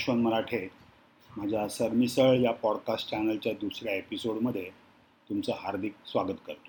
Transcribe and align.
यशवंत 0.00 0.24
मराठे 0.24 0.68
माझ्या 1.36 1.68
सरमिसळ 1.68 2.38
या 2.40 2.52
पॉडकास्ट 2.52 3.10
चॅनलच्या 3.10 3.52
दुसऱ्या 3.52 3.94
एपिसोडमध्ये 3.94 4.70
तुमचं 5.30 5.52
हार्दिक 5.52 5.94
स्वागत 6.06 6.40
करतो. 6.46 6.68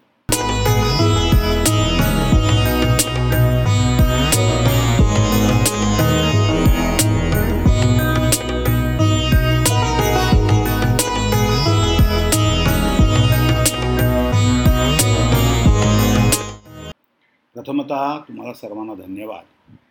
प्रथमतः 17.56 18.20
तुम्हाला 18.20 18.54
सर्वांना 18.54 18.94
धन्यवाद 18.94 19.44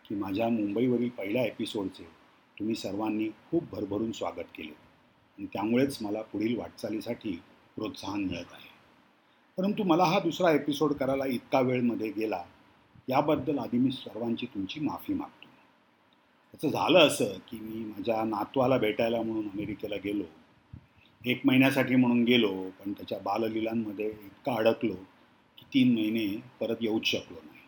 की 0.09 0.15
माझ्या 0.15 0.49
मुंबईवरील 0.49 1.09
पहिल्या 1.09 1.45
एपिसोडचे 1.45 2.20
तुम्ही 2.61 2.75
सर्वांनी 2.75 3.29
खूप 3.29 3.65
भरभरून 3.73 4.13
स्वागत 4.13 4.51
केले. 4.57 4.73
आणि 5.39 5.47
त्यामुळेच 5.47 5.99
मला 6.01 6.23
पुढील 6.23 6.59
वाटचालीसाठी 6.59 7.31
प्रोत्साहन 7.77 8.21
मिळत 8.21 8.53
आहे. 8.53 8.69
परंतु 9.57 9.83
मला 9.83 10.05
हा 10.05 10.19
दुसरा 10.19 10.53
एपिसोड 10.53 10.93
करायला 10.93 11.27
इतका 11.27 11.61
वेळमध्ये 11.61 12.11
गेला 12.11 12.45
याबद्दल 13.09 13.59
आधी 13.59 13.79
मी 13.79 13.91
सर्वांची 13.91 14.47
तुमची 14.47 14.81
माफी 14.81 15.15
मागतो. 15.15 15.47
त्याचं 16.53 16.69
झालं 16.69 16.99
असं 16.99 17.25
की 17.25 17.61
मी 17.61 17.85
माझ्या 17.85 18.25
नातवाला 18.25 18.79
भेटायला 18.79 19.23
म्हणून 19.23 19.45
अमेरिकेला 19.45 19.97
गेलो. 20.05 20.25
एक 21.27 21.41
महिन्यासाठी 21.45 21.97
म्हणून 21.97 22.25
गेलो 22.25 22.71
पण 22.71 22.93
त्याच्या 22.93 23.19
बाललीलांमध्ये 23.19 24.07
इतका 24.07 24.55
अडकलो 24.55 24.95
की 25.59 25.65
तीन 25.65 25.95
महिने 25.95 26.43
परत 26.61 26.77
येऊच 26.81 27.05
शकलो 27.05 27.39
नाही. 27.45 27.61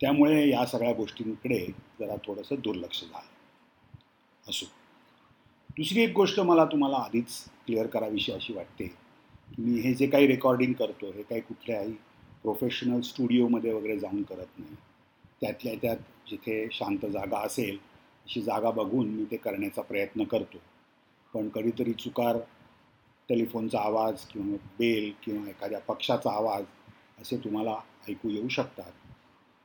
त्यामुळे 0.00 0.48
या 0.48 0.66
सगळ्या 0.66 0.92
गोष्टींकडे 0.92 1.66
जरा 2.00 2.16
थोडंसं 2.16 2.54
दुर्लक्ष 2.58 3.02
झालं. 3.02 3.37
असो. 4.48 4.66
दुसरी 5.70 6.00
एक 6.02 6.12
गोष्ट 6.12 6.40
मला 6.40 6.64
तुम्हाला 6.64 6.96
आधीच 6.96 7.44
क्लिअर 7.66 7.86
करावीशी 7.86 8.32
अशी 8.32 8.52
वाटते. 8.52 8.86
की 8.86 9.62
मी 9.62 9.80
हे 9.80 9.94
जे 9.94 10.06
काही 10.06 10.26
रेकॉर्डिंग 10.26 10.72
करतो 10.72 11.12
हे 11.12 11.22
काही 11.22 11.40
कुठल्याही 11.40 11.92
प्रोफेशनल 12.42 13.00
स्टुडिओमध्ये 13.00 13.72
वगैरे 13.72 13.98
जाऊन 13.98 14.22
करत 14.22 14.58
नाही. 14.58 14.74
त्यातल्या 15.40 15.74
त्यात 15.74 15.96
जिथे 16.30 16.68
शांत 16.72 17.06
जागा 17.06 17.38
असेल 17.38 17.78
अशी 18.26 18.42
जागा 18.42 18.70
बघून 18.70 19.08
मी 19.08 19.24
ते 19.24 19.36
करण्याचा 19.36 19.82
प्रयत्न 19.82 20.24
करतो. 20.24 20.58
पण 21.34 21.48
कधीतरी 21.48 21.92
चुकार 21.92 22.36
टेलिफोनचा 23.28 23.80
आवाज 23.80 24.24
किंवा 24.24 24.56
बेल 24.78 25.12
किंवा 25.24 25.48
एखाद्या 25.48 25.80
पक्षाचा 25.80 26.30
आवाज 26.30 26.64
असे 27.20 27.36
तुम्हाला 27.36 27.76
ऐकू 28.08 28.30
येऊ 28.30 28.48
शकतात. 28.48 28.92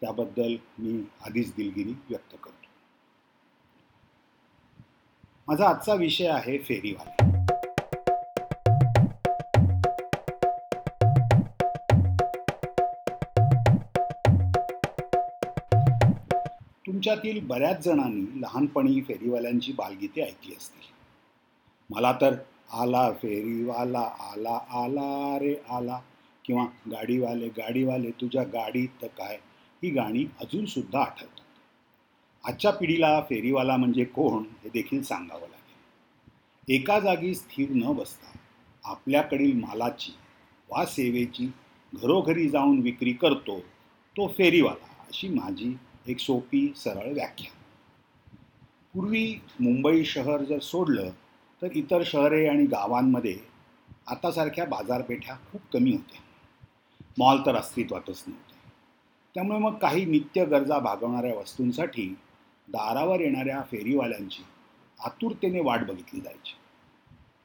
त्याबद्दल 0.01 0.55
मी 0.79 1.03
आधीच 1.25 1.55
दिलगिरी 1.55 1.93
व्यक्त 2.09 2.35
करतो. 2.43 2.62
माझा 5.47 5.67
आजचा 5.67 5.93
विषय 5.93 6.27
आहे 6.27 6.57
फेरीवाले. 6.57 7.23
तुमच्यातील 16.87 17.47
बऱ्याच 17.47 17.83
जणांनी 17.83 18.41
लहानपणी 18.41 19.01
फेरीवाल्यांची 19.01 19.71
बालगीते 19.71 20.21
ऐकली 20.21 20.55
असतील. 20.57 20.93
मला 21.89 22.17
तर 22.21 22.35
आला 22.73 23.11
फेरीवाला 23.11 24.11
आला 24.19 24.83
आला 24.83 25.39
रे 25.39 25.55
आला. 25.69 25.99
किंवा 26.45 26.65
गाडीवाले 26.91 27.47
गाडीवाले 27.47 28.11
तुझ्या 28.11 28.43
गाडीत 28.43 29.05
काय? 29.17 29.37
ही 29.83 29.89
गाणी 29.89 30.25
अजूनसुद्धा 30.41 30.99
आठवतात. 30.99 31.42
आजच्या 32.43 32.71
पिढीला 32.71 33.19
फेरीवाला 33.21 33.77
म्हणजे 33.77 34.03
कोण 34.03 34.43
हे 34.63 34.69
देखील 34.69 35.03
सांगावं 35.03 35.41
लागेल. 35.41 36.73
एका 36.75 36.99
जागी 36.99 37.35
स्थिर 37.35 37.69
न 37.69 37.93
बसता 37.93 38.37
आपल्याकडील 38.83 39.55
मालाची 39.59 40.11
वा 40.69 40.85
सेवेची 40.85 41.51
घरोघरी 41.93 42.49
जाऊन 42.49 42.79
विक्री 42.79 43.13
करतो 43.13 43.59
तो 44.15 44.27
फेरीवाला 44.27 45.05
अशी 45.07 45.29
माझी 45.29 45.77
एक 46.07 46.19
सोपी 46.19 46.73
सरळ 46.75 47.13
व्याख्या. 47.13 47.51
पूर्वी 48.93 49.39
मुंबई 49.59 50.03
शहर 50.03 50.43
जर 50.43 50.59
सोडलं 50.59 51.09
तर 51.61 51.67
इतर 51.73 52.03
शहरे 52.05 52.47
आणि 52.47 52.65
गावांमध्ये 52.65 53.37
आतासारख्या 54.07 54.65
बाजारपेठा 54.65 55.35
खूप 55.51 55.61
कमी 55.73 55.91
होत्या. 55.91 56.21
मॉल 57.17 57.37
तर 57.45 57.55
अस्तित्वातच 57.55 58.23
नव्हते. 58.27 58.53
त्यामुळे 59.35 59.59
मग 59.59 59.77
काही 59.77 60.05
नित्य 60.05 60.45
गरजा 60.45 60.79
भागवणाऱ्या 60.79 61.35
वस्तूंसाठी 61.35 62.15
दारावर 62.67 63.19
येणाऱ्या 63.19 63.61
फेरीवाल्यांची 63.61 64.43
आतुरतेने 64.99 65.59
वाट 65.59 65.79
बघितली 65.79 66.19
जायची. 66.19 66.55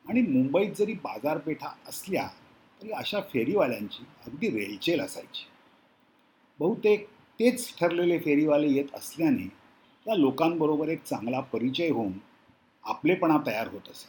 आणि 0.08 0.22
मुंबईत 0.22 0.72
जरी 0.78 0.92
बाजारपेठा 0.92 1.68
असल्या 1.88 2.28
तरी 2.82 2.90
अशा 2.90 3.20
फेरीवाल्यांची 3.20 4.06
अगदी 4.26 4.50
रेलचेल 4.50 5.00
असायची. 5.00 5.46
बहुतेक 6.58 7.08
तेच 7.40 7.78
ठरलेले 7.78 8.18
फेरीवाले 8.18 8.68
येत 8.68 8.84
असल्याने 8.94 9.48
त्या 10.04 10.14
लोकांबरोबर 10.14 10.88
एक 10.88 11.04
चांगला 11.04 11.40
परिचय 11.40 11.90
होऊन 11.90 12.12
आपलेपणा 12.84 13.38
तयार 13.46 13.68
होत 13.68 13.88
असे. 13.88 14.08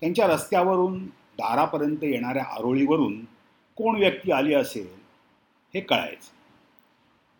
त्यांच्या 0.00 0.26
रस्त्यावरून 0.26 1.06
दारापर्यंत 1.06 2.04
येणाऱ्या 2.04 2.44
आरोळीवरून 2.44 3.24
कोण 3.76 3.98
व्यक्ती 3.98 4.32
आली 4.32 4.54
असेल 4.54 4.88
हे 5.74 5.80
कळायचं. 5.80 6.32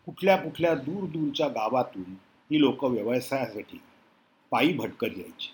कुठल्या 0.07 0.37
कुठल्या 0.37 0.75
दूर 0.75 1.05
दूरच्या 1.05 1.49
गावातून 1.49 2.15
ही 2.51 2.61
लोक 2.61 2.85
व्यवसायासाठी 2.85 3.81
पायी 4.51 4.73
भटकत 4.73 5.19
यायची 5.19 5.53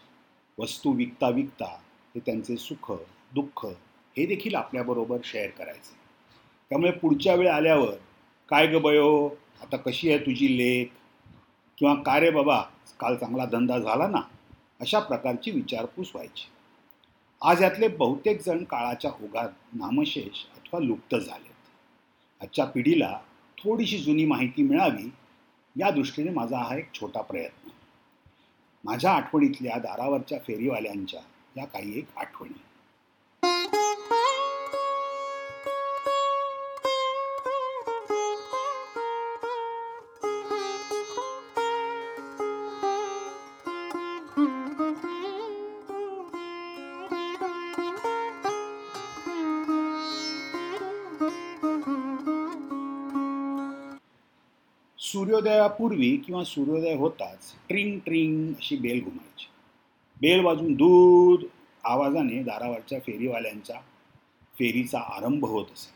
वस्तू 0.59 0.93
विकता 0.93 1.29
विकता 1.29 1.77
ते 2.15 2.21
त्यांचे 2.21 2.57
सुख 2.57 2.93
दुःख 3.35 3.67
हे 4.17 4.27
देखील 4.27 4.55
आपल्याबरोबर 4.55 5.19
शेअर 5.25 5.51
करायचे. 5.51 5.97
त्यामुळे 6.71 6.93
पुढच्या 6.93 7.35
वेळ 7.35 7.49
आल्यावर 7.49 7.95
काय 8.49 8.67
ग 8.67 8.79
बयो 8.79 9.29
आता 9.63 9.77
कशी 9.77 10.09
आहे 10.09 10.19
तुझी 10.19 10.57
लेख? 10.59 10.87
किंवा 11.79 11.95
का 11.95 12.21
रे 12.21 12.31
बाबा 12.31 12.61
काल 13.01 13.17
चांगला 13.17 13.45
धंदा 13.45 13.79
झाला 13.79 14.09
ना? 14.09 14.21
अशा 14.81 14.99
प्रकारची 14.99 15.51
विचारपूस 15.51 16.11
व्हायची. 16.15 16.49
आज 17.43 17.63
यातले 17.63 17.89
बहुतेक 17.89 18.43
जण 18.43 18.65
काळाच्या 18.65 19.11
ओघात 19.11 19.49
नामशेष 19.73 20.45
अथवा 20.57 20.81
लुप्त 20.81 21.15
झालेत. 21.15 21.55
आजच्या 22.43 22.65
पिढीला 22.65 23.19
थोडीशी 23.59 23.99
जुनी 23.99 24.25
माहिती 24.25 24.63
मिळावी 24.63 25.11
या 25.77 25.91
दृष्टीने 25.91 26.31
माझा 26.31 26.59
हा 26.59 26.77
एक 26.77 26.89
छोटा 26.95 27.21
प्रयत्न. 27.21 27.71
माझ्या 28.85 29.13
आठवणीतल्या 29.13 29.79
दारावरच्या 29.79 30.39
फेरीवाल्यांच्या 30.39 31.21
या 31.57 31.65
काही 31.65 31.99
एक 31.99 32.07
आठवणी. 32.17 32.61
सूर्योदयापूर्वी 55.11 56.17
किंवा 56.17 56.45
सूर्योदय 56.45 56.95
होताच 56.95 57.55
ट्रिंग 57.69 57.99
ट्रिंग 57.99 58.55
अशी 58.55 58.77
बेल 58.77 59.05
घुमायची. 59.05 59.47
बेल 60.21 60.45
वाजून 60.45 60.75
दूध 60.75 61.45
आवाजाने 61.85 62.43
दारावरच्या 62.43 62.99
फेरीवाल्यांचा 63.01 63.75
फेरीचा 64.59 65.01
आरंभ 65.01 65.45
होत 65.45 65.65
असे. 65.65 65.91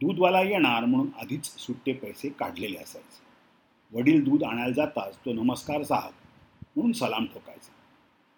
दूधवाला 0.00 0.42
येणार 0.42 0.84
म्हणून 0.84 1.08
आधीच 1.20 1.44
सुट्टे 1.44 1.92
पैसे 1.92 2.28
काढलेले 2.28 2.78
असायचे. 2.78 3.20
वडील 3.98 4.24
दूध 4.24 4.44
आणायला 4.44 4.72
जाताच 4.72 5.16
तो 5.16 5.32
नमस्कार 5.32 5.82
साहब 5.82 6.12
म्हणून 6.76 6.92
सलाम 6.92 7.26
ठोकायचा. 7.26 7.72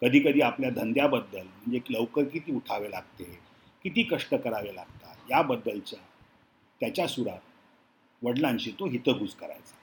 कधीकधी 0.01 0.41
आपल्या 0.41 0.69
धंद्याबद्दल 0.69 1.43
म्हणजे 1.43 1.79
लवकर 1.89 2.23
किती 2.23 2.55
उठावे 2.55 2.91
लागते 2.91 3.39
किती 3.83 4.03
कष्ट 4.03 4.35
करावे 4.35 4.75
लागतात 4.75 5.31
याबद्दलच्या 5.31 5.99
त्याच्या 6.79 7.07
सुरात 7.07 8.23
वडिलांशी 8.23 8.71
तो 8.71 8.85
हितगुज 8.85 9.33
करायचा. 9.33 9.75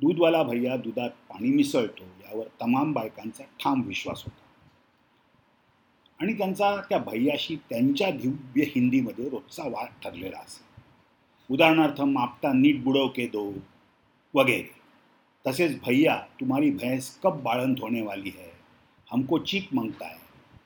दूधवाला 0.00 0.42
भैया 0.42 0.76
दुधात 0.76 1.10
पाणी 1.10 1.48
मिसळतो 1.48 2.04
यावर 2.04 2.46
तमाम 2.46 2.92
बायकांचा 2.92 3.44
ठाम 3.44 3.82
विश्वास 3.82 4.22
होता. 4.24 4.40
आणि 6.20 6.38
त्यांचा 6.38 6.76
त्या 6.76 6.98
भैयाशी 6.98 7.56
त्यांच्या 7.56 8.10
दिव्य 8.10 8.62
हिंदीमध्ये 8.62 9.28
रोजचा 9.28 9.62
वाद 9.62 9.86
ठरलेला 10.04 10.38
असे. 10.38 10.64
उदाहरणार्थ 11.54 12.00
मापता 12.00 12.52
नीट 12.52 12.82
बुडव 12.82 13.08
के 13.08 13.26
दो 13.26 13.52
वगैरे. 14.34 14.80
तसेच 15.46 15.80
भैया 15.80 16.22
तुम्हारी 16.40 16.70
भैंस 16.70 17.18
कब 17.18 17.42
बाळंत 17.42 17.76
होने 17.80 18.02
वाली 18.02 18.28
है? 18.28 18.50
हमको 19.12 19.38
चीक 19.38 19.68
मागता 19.72 20.08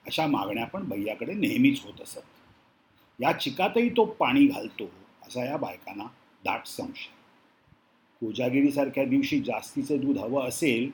अशा 0.07 0.27
मागण्या 0.27 0.67
पण 0.67 0.89
भैयाकडे 0.89 1.35
नेहमीच 1.35 1.85
होत 1.85 2.01
असत. 2.01 2.19
या 3.21 3.33
चिकातही 3.33 3.89
तो 3.89 4.05
पाणी 4.05 4.47
घालतो 4.47 4.85
असा 5.23 5.45
या 5.45 5.57
बायकांना 5.57 6.05
दाट 6.45 6.67
संशय. 6.67 7.14
कोजागिरीसारख्या 8.25 9.05
दिवशी 9.05 9.41
जास्तीचं 9.41 9.97
दूध 9.97 10.19
हवं 10.19 10.49
असेल 10.49 10.91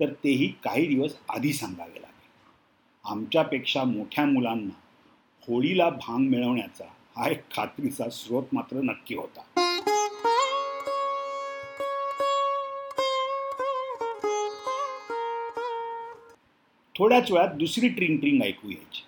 तर 0.00 0.12
तेही 0.12 0.48
काही 0.48 0.86
दिवस 0.86 1.12
आधी 1.28 1.52
सांगावे 1.52 2.00
लागेल. 2.02 2.30
आमच्यापेक्षा 3.04 3.84
मोठ्या 3.84 4.24
मुलांना 4.24 4.74
होळीला 5.48 5.90
भांग 5.90 6.28
मिळवण्याचा 6.28 6.84
हा 7.16 7.28
एक 7.28 7.42
खात्रीचा 7.50 8.10
स्रोत 8.10 8.42
मात्र 8.52 8.76
नक्की 8.76 9.14
होता. 9.14 9.40
थोड्याच 16.98 17.32
वेळात 17.32 17.48
दुसरी 17.48 17.88
ट्रिंग 17.88 18.16
ट्रिंग 18.16 18.42
ऐकू 18.42 18.70
यायची. 18.70 19.02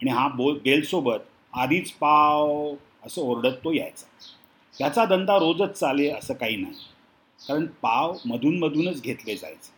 आणि 0.00 0.10
हा 0.10 0.28
बोल 0.28 0.58
बेलसोबत 0.58 1.18
आधीच 1.52 1.92
पाव 1.92 2.74
असं 3.02 3.22
ओरडत 3.22 3.56
तो 3.64 3.72
यायचा. 3.72 4.06
त्याचा 4.78 5.04
धंदा 5.04 5.36
रोजच 5.36 5.72
चाले 5.72 6.10
असं 6.10 6.34
काही 6.34 6.56
नाही. 6.56 6.74
कारण 7.46 7.66
पाव 7.66 8.16
मधूनमधूनच 8.26 9.02
घेतले 9.02 9.36
जायचे. 9.36 9.72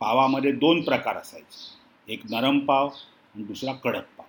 पावामध्ये 0.00 0.52
दोन 0.52 0.82
प्रकार 0.82 1.16
असायचे. 1.16 2.12
एक 2.12 2.20
नरम 2.30 2.58
पाव 2.58 2.88
आणि 3.34 3.42
दुसरा 3.42 3.72
कडक 3.72 4.02
पाव. 4.02 4.26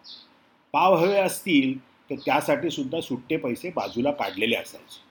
पाव 0.74 0.96
हवे 0.96 1.20
असतील 1.20 1.80
तर 1.80 2.16
त्यासाठी 2.16 2.70
सुद्धा 2.70 3.02
सुट्टे 3.02 3.38
पैसे 3.38 3.70
बाजूला 3.70 4.12
काढलेले 4.12 4.56
असायचे. 4.56 5.06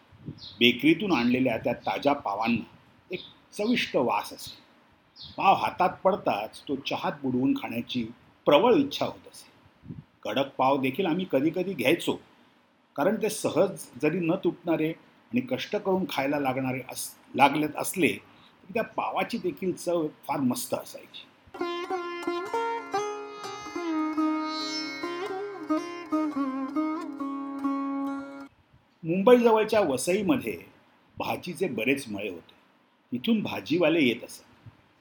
बेकरीतून 0.58 1.12
आणलेल्या 1.12 1.58
त्या 1.58 1.72
ताज्या 1.72 2.12
पावांना 2.12 2.76
एक 3.10 3.20
चविष्ट 3.52 3.96
वास 3.96 4.32
असे. 4.32 4.64
पाव 5.36 5.54
हातात 5.54 5.90
पडताच 6.04 6.62
तो 6.68 6.76
चहात 6.76 7.12
बुडवून 7.22 7.54
खाण्याची 7.54 8.04
प्रबळ 8.46 8.74
इच्छा 8.74 9.06
होत 9.06 9.28
असे. 9.32 9.52
कडक 10.22 10.48
पाव 10.58 10.80
देखील 10.80 11.06
आम्ही 11.06 11.26
कधीकधी 11.32 11.72
घ्यायचो. 11.72 12.18
कारण 12.96 13.22
ते 13.22 13.30
सहज 13.30 13.86
जरी 14.02 14.18
न 14.18 14.32
तुटणारे 14.44 14.92
आणि 15.34 15.40
कष्ट 15.40 15.76
करून 15.76 16.04
खायला 16.08 16.38
लागणारे 16.38 16.80
अस 16.88 17.10
लागलेत 17.34 17.68
असले 17.76 18.08
तरी 18.08 18.72
त्या 18.74 18.82
पावाची 18.82 19.38
देखील 19.38 19.72
चव 19.72 20.06
फार 20.28 20.40
मस्त 20.40 20.74
असायची. 20.74 21.26
मुंबईजवळच्या 29.04 29.80
वसईमध्ये 29.80 30.58
भाजीचे 31.18 31.68
बरेच 31.68 32.08
मळे 32.08 32.28
होते. 32.28 32.54
तिथून 33.12 33.42
भाजीवाले 33.42 34.00
येत 34.00 34.24
असत. 34.24 34.42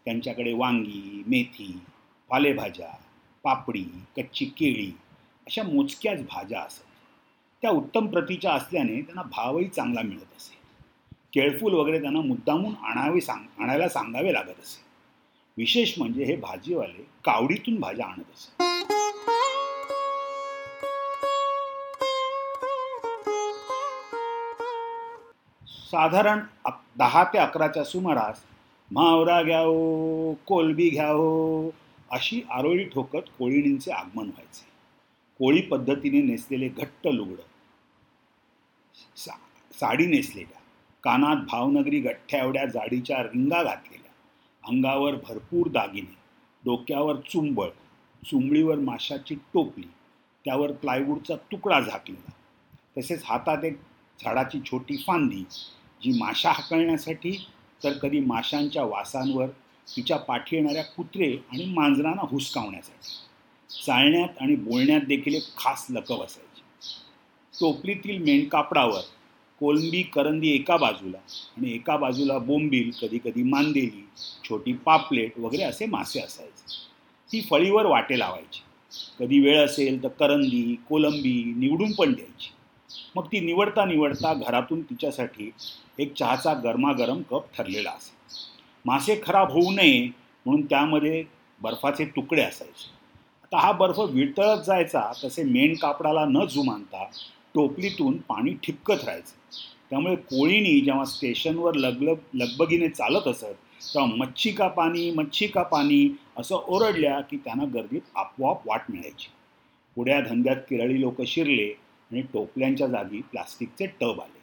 त्यांच्याकडे 0.05 0.53
वांगी 0.53 1.23
मेथी 1.27 1.79
पालेभाज्या 2.29 2.91
पापडी 3.43 3.85
कच्ची 4.17 4.45
केळी 4.45 4.91
अशा 5.47 5.63
मोजक्याच 5.63 6.21
भाज्या 6.21 6.61
असत. 6.61 6.92
त्या 7.63 7.71
उत्तम 7.71 8.07
प्रतीच्या 8.07 8.53
असल्याने 8.53 9.01
त्यांना 9.01 9.21
भावही 9.21 9.67
चांगला 9.67 10.01
मिळत 10.01 10.35
असे. 10.37 10.55
केळफूल 11.33 11.73
वगैरे 11.73 12.01
त्यांना 12.01 12.21
मुद्दामून 12.21 12.73
आणावे 12.83 13.21
सांग 13.21 13.61
आणायला 13.61 13.89
सांगावे 13.89 14.33
लागत 14.33 14.49
असे. 14.49 14.81
विशेष 15.57 15.93
म्हणजे 15.97 16.23
हे 16.23 16.35
भाजीवाले 16.35 17.05
कावडीतून 17.25 17.79
भाज्या 17.79 18.05
आणत 18.05 18.19
असे. 18.19 18.63
साधारण 25.91 26.39
दहा 26.97 27.23
ते 27.23 27.37
अकराच्या 27.37 27.83
सुमारास 27.83 28.43
मावरा 28.91 29.41
घ्याओ 29.43 30.33
कोलबी 30.33 30.89
घ्याओ 30.89 31.69
अशी 32.11 32.41
आरोळी 32.51 32.83
ठोकत 32.83 33.31
कोळीणींचे 33.39 33.91
आगमन 33.91 34.25
व्हायचे. 34.25 34.73
कोळी 35.39 35.61
पद्धतीने 35.61 36.21
नेसलेले 36.21 36.67
घट्ट 36.67 37.07
लुगडं. 37.07 37.52
सा 39.15 39.31
साडी 39.79 40.05
नेसलेल्या 40.05 40.59
कानात 41.03 41.35
भावनगरी 41.35 41.99
गठ्ठ्या 41.99 42.43
एवढ्या 42.43 42.65
जाडीच्या 42.65 43.23
रिंगा 43.23 43.63
घातलेल्या 43.63 44.11
अंगावर 44.63 45.15
भरपूर 45.15 45.67
दागिने 45.67 46.15
डोक्यावर 46.63 47.15
चुंबळ 47.15 47.69
चुंबळीवर 48.23 48.75
माशाची 48.75 49.35
टोपली 49.53 49.87
त्यावर 50.45 50.71
प्लायवूडचा 50.71 51.35
तुकडा 51.35 51.79
झाकलेला 51.79 52.31
तसेच 52.97 53.23
हातात 53.25 53.63
एक 53.63 53.77
झाडाची 54.19 54.59
छोटी 54.59 54.97
फांदी 54.97 55.43
जी 56.01 56.19
माशा 56.19 56.51
हाकलण्यासाठी 56.51 57.31
तर 57.83 57.93
कधी 57.93 58.19
माशांच्या 58.19 58.83
वासांवर 58.83 59.47
तिच्या 59.87 60.17
पाठी 60.17 60.55
येणाऱ्या 60.55 60.83
कुत्रे 60.83 61.31
आणि 61.51 61.65
मांजरांना 61.65 62.21
हुसकावण्यासाठी. 62.21 63.15
चालण्यात 63.85 64.41
आणि 64.41 64.55
बोलण्यात 64.55 65.01
देखील 65.01 65.35
एक 65.35 65.43
खास 65.57 65.85
लकव 65.89 66.23
असायची. 66.23 66.52
टोपलीतील 67.59 68.23
मेणकापडावर 68.23 69.01
कोलंबी 69.59 70.01
करंदी 70.03 70.49
एका 70.55 70.77
बाजूला 70.77 71.17
आणि 71.57 71.73
एका 71.73 71.97
बाजूला 71.97 72.37
बोंबील 72.37 72.91
कधीकधी 73.01 73.43
मांदेली 73.43 74.05
छोटी 74.43 74.73
पापलेट 74.73 75.39
वगैरे 75.39 75.63
असे 75.63 75.85
मासे 75.85 76.19
असायचे. 76.19 76.75
ती 77.31 77.41
फळीवर 77.41 77.85
वाटे 77.85 78.19
लावायची. 78.19 78.61
कधी 79.19 79.39
वेळ 79.39 79.65
असेल 79.65 80.03
तर 80.03 80.07
करंदी 80.07 80.75
कोलंबी 80.89 81.53
निवडून 81.57 81.91
पण 81.91 82.13
द्यायची. 82.13 82.49
मग 83.15 83.25
ती 83.25 83.39
निवडता 83.39 83.85
निवडता 83.85 84.33
घरातून 84.33 84.81
तिच्यासाठी 84.81 85.51
एक 85.99 86.13
चहाचा 86.13 86.53
गरमागरम 86.53 87.21
कप 87.21 87.45
ठरलेला 87.57 87.91
असे 87.91 88.11
मासे 88.85 89.21
खराब 89.25 89.51
होऊ 89.51 89.71
नये 89.71 90.07
म्हणून 90.45 90.65
त्यामध्ये 90.65 91.23
बर्फाचे 91.61 92.05
तुकडे 92.05 92.41
असायचे. 92.41 92.89
आता 93.43 93.57
हा 93.57 93.71
बर्फ 93.71 93.99
विळतळत 93.99 94.61
जायचा 94.63 95.11
तसे 95.23 95.43
मेण 95.43 95.75
कापडाला 95.75 96.25
न 96.25 96.45
जुमानता 96.45 97.05
टोपलीतून 97.55 98.17
पाणी 98.17 98.53
ठिपकत 98.63 99.03
राहायचं. 99.03 99.35
त्यामुळे 99.89 100.15
कोळीनी 100.15 100.79
जेव्हा 100.81 101.05
स्टेशनवर 101.05 101.73
लगलग 101.73 102.15
लगबगीने 102.33 102.87
चालत 102.89 103.27
असत 103.27 103.43
तेव्हा 103.43 104.05
मच्छी 104.15 104.51
का 104.51 104.67
पाणी 104.67 105.09
मच्छी 105.11 105.47
का 105.47 105.63
पाणी 105.63 106.17
असं 106.37 106.55
ओरडल्या 106.55 107.19
की 107.21 107.37
त्यांना 107.37 107.63
गर्दीत 107.73 108.01
आपोआप 108.15 108.67
वाट 108.67 108.81
मिळायची. 108.89 109.27
पुढ्या 109.95 110.19
धंद्यात 110.21 110.55
किरळी 110.69 111.01
लोक 111.01 111.21
शिरले 111.21 111.67
आणि 112.11 112.21
टोपल्यांच्या 112.33 112.87
जागी 112.87 113.21
प्लास्टिकचे 113.21 113.85
टब 114.01 114.21
आले. 114.21 114.41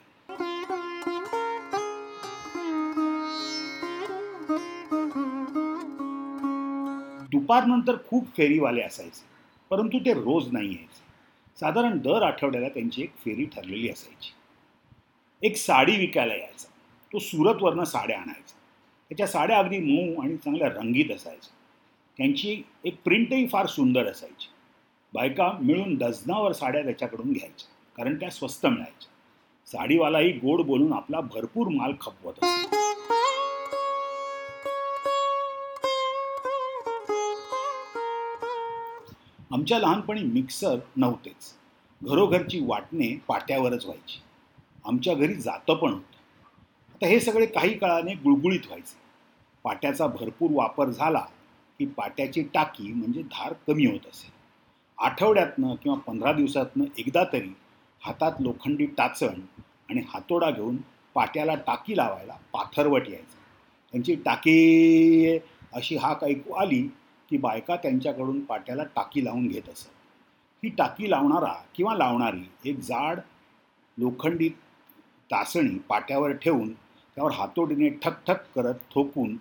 दुपारनंतर 7.31 7.95
खूप 8.09 8.27
फेरीवाले 8.37 8.81
असायचे 8.81 9.23
परंतु 9.69 9.99
ते 9.99 10.13
रोज 10.13 10.51
नाही 10.51 10.67
यायचे. 10.67 11.10
साधारण 11.61 11.97
दर 11.97 12.21
आठवड्याला 12.21 12.69
त्यांची 12.69 13.01
एक 13.01 13.09
फेरी 13.09 13.45
ठरलेली 13.45 13.89
असायची. 13.89 14.31
एक 15.47 15.57
साडी 15.57 15.97
विकायला 15.97 16.33
यायचा. 16.33 16.67
तो 17.13 17.19
सुरतवरनं 17.19 17.83
साड्या 17.83 18.17
आणायचा. 18.17 18.55
त्याच्या 19.09 19.27
साड्या 19.27 19.57
अगदी 19.57 19.79
मऊ 19.79 20.21
आणि 20.21 20.37
चांगल्या 20.37 20.67
रंगीत 20.67 21.11
असायच्या. 21.15 21.53
त्यांची 22.17 22.61
एक 22.85 23.03
प्रिंटही 23.03 23.47
फार 23.47 23.65
सुंदर 23.65 24.05
असायची. 24.05 24.47
बायका 25.13 25.51
मिळून 25.61 25.97
डझनावर 25.97 26.51
साड्या 26.51 26.83
त्याच्याकडून 26.83 27.33
घ्यायच्या 27.33 27.67
कारण 27.95 28.15
त्या 28.15 28.29
स्वस्त 28.29 28.65
मिळायच्या. 28.65 29.11
साडीवालाही 29.65 30.31
गोड 30.31 30.61
बोलून 30.61 30.93
आपला 30.93 31.19
भरपूर 31.19 31.67
माल 31.67 31.93
खपवत 32.01 32.33
असे 32.43 32.90
आमच्या 39.53 39.79
लहानपणी 39.79 40.23
मिक्सर 40.23 40.79
नव्हतेच. 40.95 41.55
घरोघरची 42.03 42.59
वाटणे 42.65 43.17
पाट्यावरच 43.27 43.85
व्हायची. 43.85 44.21
आमच्या 44.85 45.13
घरी 45.13 45.33
जातं 45.33 45.73
पण 45.73 45.91
होतं. 45.91 46.15
आता 46.93 47.07
हे 47.07 47.19
सगळे 47.19 47.45
काही 47.45 47.77
काळाने 47.77 48.13
गुळगुळीत 48.13 48.59
व्हायचे. 48.65 48.95
पाट्याचा 49.63 50.07
भरपूर 50.07 50.49
वापर 50.53 50.89
झाला 50.89 51.25
की 51.79 51.85
पाट्याची 51.85 52.43
टाकी 52.43 52.93
म्हणजे 52.93 53.21
धार 53.21 53.53
कमी 53.53 53.85
होत 53.85 53.99
असे. 53.99 54.31
आठवड्यातनं 54.99 55.75
किंवा 55.75 55.97
पंधरा 55.97 56.33
दिवसातनं 56.33 56.83
एकदा 56.97 57.23
तरी 57.33 57.55
हातात 58.01 58.31
लोखंडी 58.39 58.85
टाचण 58.85 59.41
आणि 59.89 60.01
हातोडा 60.09 60.51
घेऊन 60.51 60.77
पाट्याला 61.13 61.55
टाकी 61.55 61.97
लावायला 61.97 62.33
पाथरवट 62.53 63.09
यायचं. 63.09 63.37
त्यांची 63.91 64.15
टाकी 64.15 65.37
अशी 65.73 65.95
हाक 65.95 66.23
ऐकू 66.23 66.53
आली 66.53 66.87
की 67.31 67.37
बायका 67.37 67.75
त्यांच्याकडून 67.75 68.39
पाट्याला 68.39 68.83
टाकी 68.83 69.25
लावून 69.25 69.47
घेत 69.47 69.69
असत. 69.69 69.89
ही 70.63 70.69
टाकी 70.69 71.09
लावणारा 71.11 71.53
किंवा 71.75 71.93
लावणारी 71.95 72.69
एक 72.69 72.79
जाड 72.79 73.19
लोखंडी 73.97 74.49
तासणी 75.31 75.77
पाट्यावर 75.79 76.31
ठेवून 76.31 76.73
त्यावर 76.73 77.31
हातोडीने 77.31 77.89
ठकठक 77.89 78.51
करत 78.55 78.73
ठोकून 78.93 79.35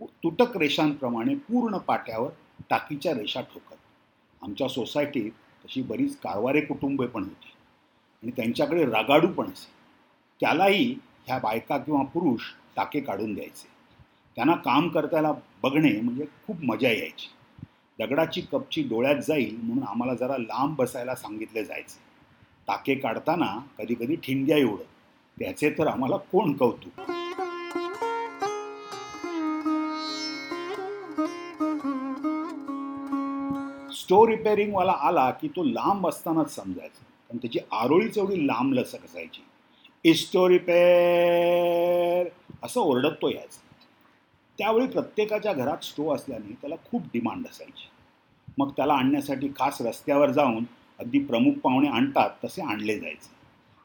तुटक 0.00 0.56
रेषांप्रमाणे 0.56 1.34
पूर्ण 1.34 1.78
पाट्यावर 1.78 2.30
टाकीच्या 2.70 3.14
रेषा 3.14 3.40
ठोकत. 3.40 3.74
आमच्या 4.42 4.68
सोसायटीत 4.68 5.30
तशी 5.64 5.82
बरीच 5.82 6.16
कारवारे 6.16 6.60
कुटुंबे 6.60 7.06
पण 7.06 7.22
होती 7.22 7.52
आणि 8.22 8.30
त्यांच्याकडे 8.30 8.84
रगाडू 8.84 9.28
पण 9.28 9.46
असे. 9.46 9.70
त्यालाही 10.40 10.98
ह्या 11.26 11.38
बायका 11.38 11.78
किंवा 11.78 12.02
पुरुष 12.04 12.42
टाके 12.76 13.00
काढून 13.00 13.34
द्यायचे. 13.34 13.68
त्यांना 14.36 14.54
काम 14.54 14.88
करताना 14.88 15.32
बघणे 15.62 16.00
म्हणजे 16.00 16.24
खूप 16.46 16.56
मजा 16.62 16.88
यायची. 16.88 17.28
दगडाची 17.98 18.40
कपची 18.40 18.82
डोळ्यात 18.82 19.16
जाईल 19.28 19.56
म्हणून 19.62 19.84
आम्हाला 19.84 20.14
जरा 20.14 20.38
लांब 20.38 20.76
बसायला 20.76 21.14
सांगितले 21.14 21.64
जायचे. 21.64 21.98
टाके 22.66 22.94
काढताना 22.94 23.58
कधी 23.78 23.94
कधी 23.94 24.16
ठिणग्या 24.16 24.56
उडत 24.56 24.88
त्याचे 25.38 25.70
तर 25.70 25.86
आम्हाला 25.86 26.16
कोण 26.16 26.52
कौतुक? 26.52 27.00
स्टोर 33.92 34.28
रिपेअरिंगवाला 34.28 34.92
आला 34.92 35.30
की 35.30 35.48
तो 35.48 35.62
लांब 35.64 36.06
असतानाच 36.06 36.54
समजायचा. 36.54 37.04
पण 37.30 37.36
त्याची 37.36 37.58
आरोळीच 37.72 38.18
एवढी 38.18 38.46
लांब 38.46 38.72
लसक 38.74 39.04
असायची 39.04 39.42
इस्टो 40.04 40.48
रिपेअर 40.48 42.26
असं 42.62 42.80
ओरडत 42.80 43.14
तो 43.22 43.28
यायचा. 43.28 43.61
त्यावेळी 44.58 44.86
प्रत्येकाच्या 44.86 45.52
घरात 45.52 45.84
स्टो 45.84 46.14
असल्याने 46.14 46.52
त्याला 46.52 46.76
खूप 46.90 47.02
डिमांड 47.02 47.46
असायची. 47.46 47.88
मग 48.58 48.70
त्याला 48.70 48.94
आणण्यासाठी 48.94 49.48
खास 49.48 49.80
रस्त्यावर 49.82 50.30
जाऊन 50.30 50.64
अगदी 50.98 51.18
प्रमुख 51.18 51.52
पाहुणे 51.52 51.88
आणतात 51.88 52.30
तसे 52.44 52.62
आणले 52.62 52.98
जायचे. 52.98 53.30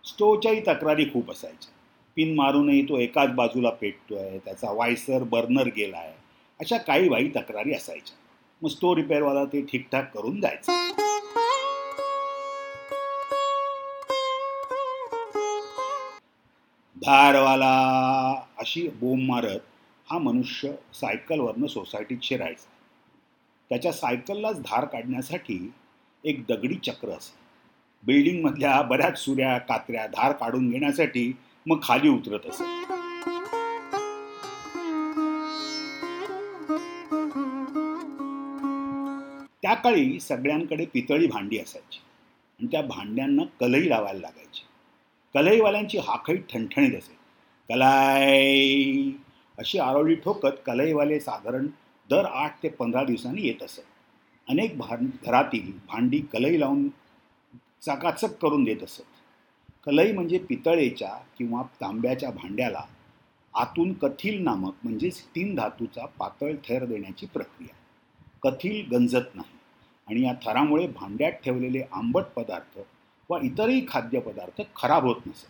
स्टोवच्याही 0.03 0.62
तक्रारी 0.67 1.05
खूप 1.05 1.31
असायच्या. 1.31 1.71
पिन 2.17 2.36
मारूनही 2.36 2.81
तो 2.81 2.97
एकाच 2.97 3.29
बाजूला 3.29 3.69
पेटतोय 3.69 4.38
त्याचा 4.45 4.71
वायसर 4.71 5.24
बर्नर 5.24 5.67
गेला 5.67 5.97
आहे 5.97 6.13
अशा 6.59 6.77
काही 6.77 7.09
बाई 7.09 7.29
तक्रारी 7.36 7.74
असायच्या. 7.74 8.15
मग 8.62 8.69
स्टो 8.69 8.95
रिपेअरवाला 8.95 9.45
ते 9.45 9.62
ठीकठाक 9.62 10.13
करून 10.13 10.39
जायचं 10.41 10.86
धारवाला 16.97 17.74
अशी 18.59 18.88
बोंब 19.00 19.29
मारत 19.29 19.59
हा 20.11 20.17
मनुष्य 20.17 20.71
सायकलवरनं 20.93 21.67
सोसायटीत 21.67 22.17
शिरायचा 22.23 22.69
त्याच्या 23.69 23.91
सायकललाच 23.91 24.59
धार 24.59 24.85
काढण्यासाठी 24.85 25.71
एक 26.23 26.43
दगडी 26.49 26.75
चक्र 26.75 27.09
असे 27.09 27.35
बिल्डिंगमधल्या 28.03 28.81
बऱ्याच 28.81 29.19
सुऱ्या 29.19 29.57
कात्र्या 29.57 30.07
धार 30.07 30.31
काढून 30.31 30.69
घेण्यासाठी 30.69 31.37
मग 31.67 31.79
खाली 31.83 32.09
उतरत 32.09 32.39
असे 32.45 32.63
त्या 39.61 39.73
काळी 39.73 40.19
सगळ्यांकडे 40.19 40.85
पितळी 40.85 41.27
भांडी 41.27 41.57
असायची. 41.59 41.99
आणि 42.59 42.67
त्या 42.71 42.81
भांड्यांना 42.81 43.43
कलई 43.59 43.89
लावायला 43.89 44.19
लागायची. 44.19 44.61
कलईवाल्यांची 45.33 45.97
हाकही 45.97 46.37
ठणठणीत 46.37 46.97
असे. 46.97 47.17
कलाई 47.69 49.11
अशी 49.57 49.77
आरोळी 49.79 50.15
ठोकत 50.15 50.57
कलईवाले 50.65 51.19
साधारण 51.19 51.67
दर 52.09 52.25
आठ 52.25 52.63
ते 52.63 52.69
पंधरा 52.69 53.03
दिवसांनी 53.03 53.41
येत 53.41 53.63
असत. 53.63 53.81
अनेक 54.47 54.77
भां 54.77 54.97
घरातील 55.25 55.71
भांडी 55.87 56.19
कलई 56.33 56.59
लावून 56.59 56.87
चाकाचक 57.81 58.37
करून 58.41 58.63
देत 58.63 58.83
असत. 58.83 59.01
कलई 59.85 60.11
म्हणजे 60.11 60.37
पितळेच्या 60.37 61.09
किंवा 61.37 61.61
तांब्याच्या 61.81 62.29
भांड्याला 62.31 62.81
आतून 63.53 63.93
कथील 63.93 64.41
नामक 64.43 64.73
म्हणजेच 64.83 65.23
तीन 65.35 65.55
धातूचा 65.55 66.05
पातळ 66.05 66.53
थर 66.69 66.85
देण्याची 66.85 67.25
प्रक्रिया. 67.25 67.75
कथील 68.43 68.87
गंजत 68.91 69.35
नाही 69.35 69.55
आणि 70.07 70.25
या 70.25 70.33
थरामुळे 70.45 70.87
भांड्यात 70.87 71.31
ठेवलेले 71.31 71.81
आंबट 71.91 72.23
पदार्थ 72.35 72.79
व 73.29 73.37
इतरही 73.43 73.85
खाद्यपदार्थ 73.87 74.61
खराब 74.75 75.05
होत 75.05 75.27
नसत. 75.27 75.47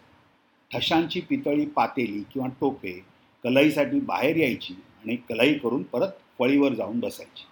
ठशांची 0.72 1.22
पितळी 1.22 1.66
पातेली 1.66 2.24
किंवा 2.34 2.48
टोपे 2.62 3.17
कलईसाठी 3.48 4.00
बाहेर 4.00 4.36
यायची 4.36 4.74
आणि 4.74 5.16
कलई 5.30 5.54
करून 5.54 5.84
परत 5.84 6.10
फळीवर 6.40 6.74
जाऊन 6.74 7.00
बसायची. 7.00 7.46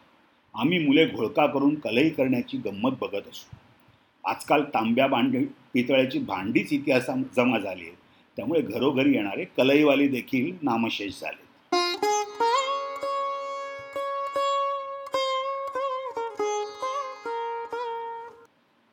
आम्ही 0.53 0.79
मुले 0.79 1.05
घोळका 1.05 1.45
करून 1.45 1.75
कलई 1.75 2.09
करण्याची 2.09 2.57
गंमत 2.57 2.91
बघत 3.01 3.27
असू. 3.29 3.55
आजकाल 4.23 4.63
तांब्या 4.63 5.07
भांडी 5.07 5.43
पितळ्याची 5.73 6.19
भांडीच 6.19 6.73
इतिहासात 6.73 7.17
जमा 7.35 7.59
झाली 7.59 7.81
आहे 7.81 7.95
त्यामुळे 8.37 8.61
घरोघरी 8.61 9.13
येणारे 9.15 9.45
कलईवाले 9.57 10.07
देखील 10.07 10.51
नामशेष 10.61 11.19
झाले 11.21 11.43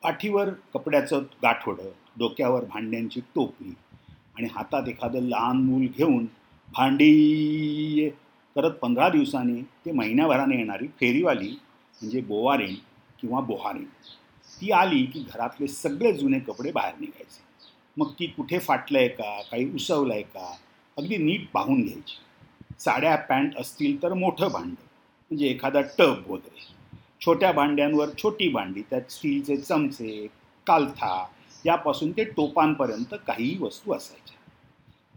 पाठीवर 0.03 0.49
कपड्याचं 0.73 1.23
गाठोडं 1.43 1.89
डोक्यावर 2.19 2.65
भांड्यांची 2.65 3.21
टोपली 3.35 3.73
आणि 4.37 4.47
हातात 4.51 4.87
एखादं 4.87 5.21
लहान 5.21 5.57
मूल 5.57 5.85
घेऊन 5.97 6.25
भांडी. 6.77 8.09
करत 8.55 8.71
पंधरा 8.71 9.09
दिवसांनी 9.09 9.61
ते 9.85 9.91
महिन्याभराने 9.91 10.55
येणारी 10.55 10.87
फेरीवाली 10.99 11.47
म्हणजे 11.47 12.21
बोवारीण 12.21 12.73
किंवा 13.21 13.39
बोहारीण 13.39 13.83
ती 14.61 14.71
आली 14.71 15.03
की 15.05 15.19
घरातले 15.19 15.67
सगळे 15.67 16.11
जुने 16.13 16.39
कपडे 16.39 16.71
बाहेर 16.71 16.93
निघायचे. 16.99 17.41
मग 17.97 18.11
ती 18.11 18.25
कुठे 18.27 18.59
फाटलं 18.59 18.99
आहे 18.99 19.07
का 19.07 19.41
काही 19.51 19.69
उसवलं 19.75 20.13
आहे 20.13 20.21
का 20.21 20.53
अगदी 20.97 21.17
नीट 21.17 21.47
पाहून 21.53 21.81
घ्यायची. 21.81 22.17
साड्या 22.79 23.15
पॅन्ट 23.15 23.57
असतील 23.57 24.01
तर 24.03 24.13
मोठं 24.13 24.47
भांडं 24.47 24.69
म्हणजे 24.69 25.47
एखादा 25.47 25.81
टब 25.81 26.23
वगैरे. 26.27 26.71
छोट्या 27.25 27.51
भांड्यांवर 27.51 28.09
छोटी 28.17 28.49
भांडी 28.49 28.81
त्यात 28.81 29.11
स्टीलचे 29.11 29.57
चमचे 29.57 30.27
कालथा 30.67 31.25
यापासून 31.65 32.11
ते 32.11 32.23
टोपांपर्यंत 32.23 33.15
काहीही 33.27 33.57
वस्तू 33.59 33.93
असायच्या. 33.93 34.37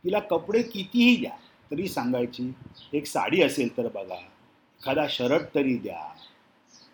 तिला 0.04 0.18
कपडे 0.18 0.62
कितीही 0.62 1.16
द्या 1.16 1.36
तरी 1.70 1.88
सांगायची 1.88 2.52
एक 2.92 3.06
साडी 3.06 3.42
असेल 3.42 3.76
तर 3.76 3.88
बघा 3.88 4.14
एखादा 4.14 5.06
शर्ट 5.10 5.54
तरी 5.54 5.76
द्या. 5.76 6.14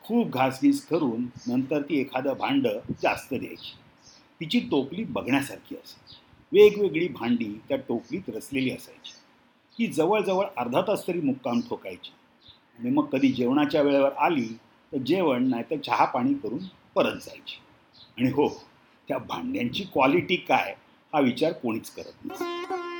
खूप 0.03 0.29
घासघीस 0.29 0.87
करून 0.87 1.27
नंतर 1.47 1.83
ती 1.83 2.01
एखादं 2.01 2.33
भांडं 2.33 2.79
जास्त 3.03 3.35
द्यायची. 3.35 3.73
तिची 4.41 4.61
टोपली 4.61 5.05
बघण्यासारखी 5.05 5.77
असे 5.77 6.17
वेगवेगळी 6.53 7.09
भांडी 7.09 7.59
त्या 7.69 7.77
टोपलीत 7.77 8.31
रचलेली 8.31 8.71
असायची. 8.71 9.13
ती 9.79 9.87
जवळजवळ 9.87 10.47
अर्धा 10.57 10.81
तास 10.81 11.07
तरी 11.09 11.21
मुक्काम 11.21 11.61
ठोकायची. 11.61 12.13
आणि 12.79 12.91
मग 12.91 13.05
कधी 13.05 13.33
जेवणाच्या 13.33 13.83
वेळेवर 13.83 14.13
आली 14.13 14.49
तर 14.93 14.99
जेवण 14.99 15.49
नाही 15.49 15.65
तर 15.71 15.77
चहा 15.77 16.05
पाणी 16.05 16.35
करून 16.35 16.59
परत 16.95 17.15
जायची. 17.15 17.59
आणि 18.19 18.31
हो 18.31 18.49
त्या 19.09 19.19
भांड्यांची 19.19 19.85
क्वालिटी 19.85 20.37
काय 20.37 20.75
हा 21.13 21.21
विचार 21.21 21.53
कोणीच 21.53 21.91
करत 21.91 22.25
नाही. 22.25 22.92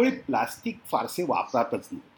त्यावेळी 0.00 0.22
प्लास्टिक 0.22 0.78
फारसे 0.90 1.22
वापरातच 1.22 1.88
नव्हते 1.92 2.08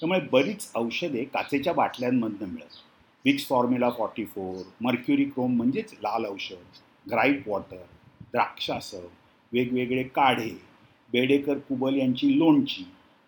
त्यामुळे 0.00 0.20
बरीच 0.32 0.70
औषधे 0.74 1.24
काचेच्या 1.24 1.72
बाटल्यांमधनं 1.72 2.46
मिळत. 2.46 2.76
Vicks 3.24 3.46
formula 3.48 3.90
forty 3.90 4.24
four 4.24 4.62
Mercurochrome 5.24 5.56
म्हणजेच 5.56 5.92
लाल 5.92 6.24
औषध 6.24 6.78
ग्राईट 7.10 7.48
वॉटर 7.48 7.76
द्राक्षासव 8.32 9.06
वेगवेगळे 9.52 10.02
काढे 10.02 10.62
बेडेकर 11.12 11.58
कुबल 11.58 11.96
यांची 11.96 12.38
लोणची 12.38 12.82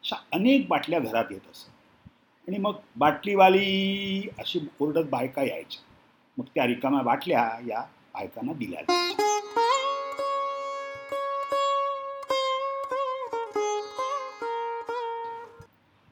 अशा 0.05 0.17
अनेक 0.33 0.67
बाटल्या 0.69 1.01
घरात 1.01 1.25
येत 1.31 1.51
असत. 1.53 2.09
आणि 2.49 2.59
मग 2.59 2.75
बाटलीवाली 2.97 4.29
अशी 4.39 4.59
ओरडत 4.81 5.09
बायका 5.11 5.43
यायच्या. 5.43 5.83
मग 6.39 6.45
त्या 6.55 6.67
रिकाम्या 6.67 7.03
बाटल्या 7.03 7.51
या 7.69 7.81
बायकांना 8.15 8.53
दिल्या 8.53 8.81
जातात 8.81 9.60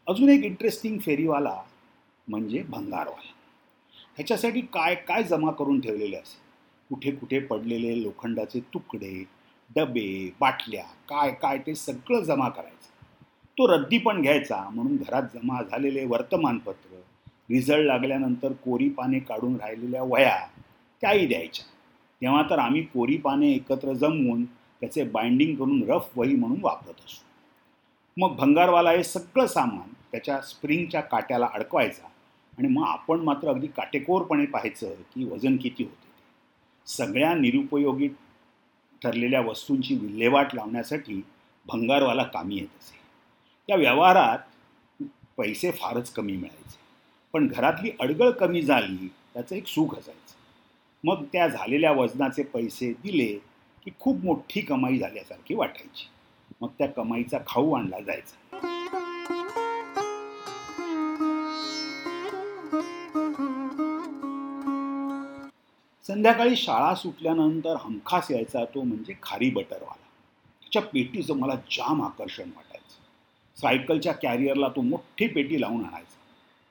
अजून 0.09 0.29
एक 0.29 0.45
इंटरेस्टिंग 0.45 0.99
फेरीवाला 0.99 1.62
म्हणजे 2.29 2.62
भंगारवाला. 2.62 3.33
ह्याच्यासाठी 4.17 4.61
काय 4.61 4.95
काय 4.95 5.23
जमा 5.23 5.50
करून 5.50 5.81
ठेवलेले 5.81 6.17
असेल? 6.17 6.41
कुठे 6.88 7.11
कुठे 7.11 7.38
पडलेले 7.38 8.03
लोखंडाचे 8.03 8.61
तुकडे 8.61 9.25
डबे 9.77 10.31
बाटल्या 10.41 10.85
काय 11.09 11.31
काय 11.31 11.59
ते 11.59 11.75
सगळं 11.75 12.21
जमा 12.21 12.49
करायचं. 12.49 13.05
तो 13.59 13.67
रद्दी 13.67 13.99
पण 13.99 14.23
घ्यायचा 14.23 14.69
म्हणून 14.71 14.97
घरात 14.97 15.23
जमा 15.35 15.62
झालेले 15.62 16.05
वर्तमानपत्र 16.05 16.97
रिझल्ट 17.50 17.87
लागल्यानंतर 17.87 18.53
कोरी 18.53 18.88
पाने 18.88 19.19
काढून 19.19 19.57
राहिलेल्या 19.57 20.03
वया 20.03 20.38
त्याही 21.00 21.27
द्यायच्या. 21.27 21.65
तेव्हा 22.23 22.43
तर 22.50 22.59
आम्ही 22.59 22.83
कोरी 22.83 23.17
पाने 23.17 23.53
एकत्र 23.53 23.93
जमवून 23.93 24.45
त्याचे 24.45 25.05
बाइंडिंग 25.05 25.57
करून 25.57 25.83
रफ 25.83 26.11
वही 26.17 26.35
म्हणून 26.35 26.59
वापरत 26.62 27.05
असू. 27.07 27.25
मग 28.17 28.37
भंगारवाला 28.37 28.91
हे 28.91 29.05
सगळं 29.05 29.47
सामान 29.47 29.95
त्याच्या 30.12 30.41
स्प्रिंगच्या 30.41 31.00
काट्याला 31.00 31.49
अडकवायचा 31.55 32.07
आणि 32.59 32.69
मग 32.69 32.85
आपण 32.87 33.21
मात्र 33.21 33.49
अगदी 33.49 33.67
काटेकोरपणे 33.67 34.47
पाहायचं 34.47 34.95
की 34.95 35.25
वजन 35.25 35.57
किती 35.57 35.85
होते. 35.85 36.09
सगळ्या 36.87 37.35
निरुपयोगी 37.35 38.09
ठरलेल्या 39.03 39.41
वस्तूंची 39.41 39.95
विल्हेवाट 39.95 40.55
लावण्यासाठी 40.55 41.25
भंगारवाला 41.67 42.23
कामी 42.23 42.57
येत 42.57 42.67
असे. 42.67 42.99
त्या 43.67 43.77
व्यवहारात 43.77 44.38
पैसे 45.37 45.71
फारच 45.71 46.12
कमी 46.12 46.33
मिळायचे. 46.33 46.79
पण 47.33 47.47
घरातली 47.47 47.91
अडगळ 48.00 48.31
कमी 48.31 48.62
झाली 48.62 49.09
त्याचं 49.35 49.57
एक 49.57 49.67
सुख 49.67 49.99
असायचं. 49.99 50.35
मग 51.05 51.25
त्या 51.33 51.49
झालेल्या 51.49 51.93
वजनाचे 51.93 52.43
पैसे 52.43 52.93
दिले 52.93 53.38
की 53.85 53.91
खूप 54.00 54.25
मोठी 54.25 54.61
कमाई 54.61 54.99
झाल्यासारखी 54.99 55.55
वाटायची. 55.55 56.09
मग 56.61 56.69
त्या 56.79 56.88
कमाईचा 56.88 57.38
खाऊ 57.47 57.73
आणला 57.73 58.00
जायचा. 58.00 58.77
संध्याकाळी 66.09 66.57
शाळा 66.57 66.95
सुटल्यानंतर 66.95 67.77
हमखास 67.81 68.31
यायचा 68.31 68.65
तो 68.65 68.83
म्हणजे 68.83 69.15
खारी 69.23 69.50
बटरवाला. 69.50 70.07
त्याच्या 70.62 70.83
पेटीचं 70.83 71.35
मला 71.35 71.55
जाम 71.55 72.03
आकर्षण 72.03 72.49
वाटायचं. 72.57 73.00
सायकलच्या 73.61 74.12
कॅरियरला 74.12 74.69
तो 74.69 74.81
मोठी 74.81 75.27
पेटी 75.27 75.61
लावून 75.61 75.85
आणायचा. 75.85 76.17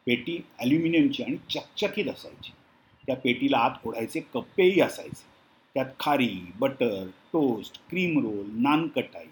पेटी 0.05 0.45
ॲल्युमिनियमची 0.59 1.23
आणि 1.23 1.37
चकचकीत 1.49 2.07
असायची. 2.07 2.51
त्या 3.07 3.15
पेटीला 3.15 3.57
आत 3.57 3.71
ओढायचे 3.85 4.19
कप्पेही 4.19 4.81
असायचे. 4.81 5.23
त्यात 5.73 5.85
खारी 5.99 6.51
butter 6.59 7.07
toast 7.07 7.89
cream 7.89 8.19
roll 8.19 8.49
nankhatai 8.53 9.27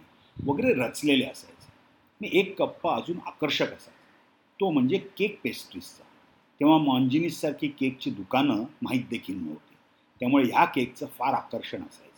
वगैरे 0.45 0.73
रचलेले 0.73 1.25
असायचे. 1.25 1.71
आणि 2.21 2.39
एक 2.39 2.57
कप्पा 2.57 2.95
अजून 2.95 3.17
आकर्षक 3.25 3.65
असायचा. 3.65 3.91
तो 4.59 4.71
म्हणजे 4.71 4.97
केक 4.97 5.39
पेस्ट्रीजचा. 5.43 6.03
तेव्हा 6.59 6.77
मॉन्जिनिससारखी 6.77 7.67
केकची 7.67 8.09
दुकानं 8.09 8.63
माहीत 8.81 9.03
देखील 9.09 9.37
नव्हती. 9.37 9.74
त्यामुळे 10.19 10.45
ह्या 10.45 10.65
केकचं 10.65 11.05
फार 11.05 11.33
आकर्षण 11.33 11.81
असायचं. 11.81 12.15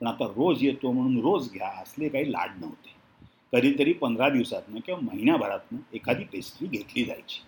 पण 0.00 0.06
आता 0.06 0.24
रोज 0.24 0.64
येतो 0.64 0.92
म्हणून 0.92 1.16
रोज 1.16 1.52
घ्या 1.52 1.68
असले 1.68 2.08
काही 2.08 2.32
लाड 2.32 2.50
नव्हते. 2.60 3.00
कधीतरी 3.52 3.92
पंधरा 3.92 4.28
दिवसातनं 4.28 4.80
किंवा 4.80 5.00
महिन्याभरातनं 5.00 5.78
एखादी 5.92 6.24
पेस्ट्री 6.24 6.68
घेतली 6.68 7.04
जायची. 7.04 7.42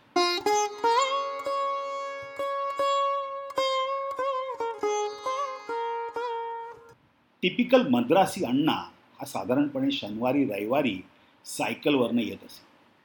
टिपिकल 7.42 7.88
मद्रासी 7.88 8.44
अण्णा 8.44 8.76
हा 9.20 9.24
साधारणपणे 9.24 9.90
शनिवारी 9.90 10.44
रविवारी 10.44 11.00
सायकलवरनं 11.44 12.20
येत 12.20 12.44
असे. 12.44 12.62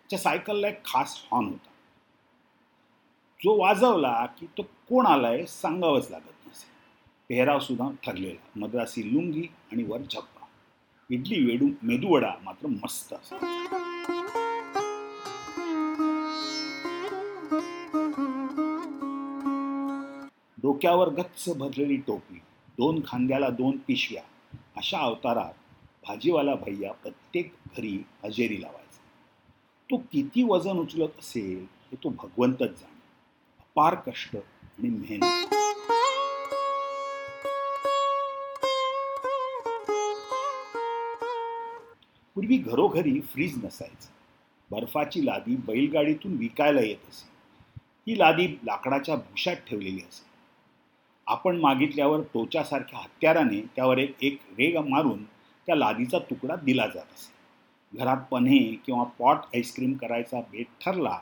त्या 0.10 0.20
सायकलला 0.20 0.68
एक 0.68 0.86
खास 0.86 1.24
हॉर्न 1.32 1.48
होता. 1.48 1.70
जो 3.44 3.62
वाजवला 3.62 4.26
की 4.26 4.46
तो 4.46 4.62
कोण 4.64 5.06
आलाय 5.06 5.46
सांगावंच 5.46 6.08
लागत 6.10 6.37
पेहरावसुद्धा 7.30 7.86
पेहराव 7.86 8.00
सुद्धा 8.00 8.20
ठरलेला. 8.20 8.66
मद्रासी 8.66 9.14
लुंगी 9.14 9.44
आणि 9.72 9.84
वर 9.84 9.98
झप्पा. 9.98 10.46
इडली 11.10 11.46
वेडू 11.46 11.68
मेदूवडा 11.84 12.32
मात्र 12.44 12.68
मस्त 12.68 13.14
असतो 13.14 13.36
डोक्यावर 20.62 21.10
गच्च 21.10 21.58
भरलेली 21.58 21.98
टोपी 21.98 22.42
दोन 22.78 23.02
खांद्याला 23.08 23.50
दोन 23.50 23.78
पिशव्या 23.78 24.24
अशा 24.78 25.00
अवतारात 25.00 25.54
भाजीवाला 26.08 26.56
भैया 26.56 26.92
प्रत्येक 26.92 27.54
घरी 27.78 28.04
हजेरी 28.26 28.62
लावायचा. 28.62 29.00
तो 29.92 29.98
किती 29.98 30.44
वजन 30.44 30.78
उचलत 30.78 31.20
असेल 31.20 31.68
हे 31.92 31.96
तो 31.96 32.10
भगवंतच 32.10 32.80
जाणे. 32.80 33.02
अपार 33.60 33.96
कष्ट 33.96 34.36
आणि 34.36 34.90
मेहनत. 34.90 35.67
पूर्वी 42.48 42.72
घरोघरी 42.72 43.22
फ्रीज 43.22 43.66
नसायचं. 43.66 44.10
बर्फाची 44.72 45.26
लादी 45.26 45.56
बैलगाडीतून 45.56 46.34
विकायला 46.34 46.82
येत 46.82 47.10
असे. 47.10 47.28
ही 48.08 48.20
लादी 48.20 48.60
लाकडाच्या 48.64 49.16
भुशात 49.16 49.56
ठेवलेली 49.56 49.98
असे. 49.98 50.24
आपण 51.28 51.60
मागितल्यावर 51.60 52.20
टोचासारख्या 52.34 53.00
हत्याराने 53.00 53.62
त्यावर 53.76 53.98
एक 53.98 54.16
एक 54.22 54.40
रेग 54.50 54.78
मारून 54.78 55.24
त्या 55.66 55.76
लादीचा 55.76 56.20
तुकडा 56.20 56.56
दिला 56.56 56.88
जात 56.88 57.06
असे. 57.06 58.00
घरात 58.00 58.18
पन्हे 58.32 58.76
किंवा 58.86 59.04
पॉट 59.04 59.38
आईस्क्रीम 59.38 59.94
करायचा 59.94 60.42
भेट 60.52 60.68
ठरला 60.86 61.20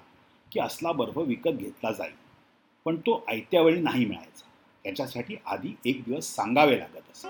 की 0.51 0.59
असला 0.59 0.91
बर्फ 0.91 1.17
विकत 1.17 1.49
घेतला 1.49 1.91
जाईल. 1.91 2.15
पण 2.85 2.95
तो 2.95 3.25
आयत्यावेळी 3.27 3.81
नाही 3.81 4.05
मिळायचा. 4.05 4.45
त्याच्यासाठी 4.83 5.35
आधी 5.45 5.75
एक 5.85 6.01
दिवस 6.03 6.35
सांगावे 6.35 6.79
लागत 6.79 7.11
असे. 7.11 7.27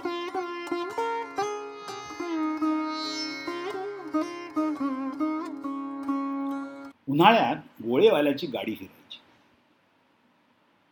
उन्हाळ्यात 7.15 7.56
गोळेवाल्याची 7.84 8.47
गाडी 8.47 8.75
फिरायची. 8.75 9.19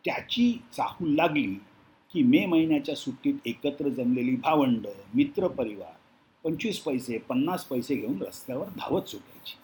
त्याची 0.05 0.61
चाहूल 0.77 1.15
लागली 1.15 1.53
की 2.13 2.23
मे 2.23 2.45
महिन्याच्या 2.45 2.95
सुट्टीत 2.95 3.33
एकत्र 3.45 3.89
जमलेली 3.89 4.35
भावंड 4.35 4.87
मित्रपरिवार 5.15 5.91
पंचवीस 6.43 6.79
पैसे 6.79 7.17
पन्नास 7.17 7.63
पैसे 7.63 7.95
घेऊन 7.95 8.21
रस्त्यावर 8.21 8.67
धावत 8.67 9.01
सुटायची 9.01 9.57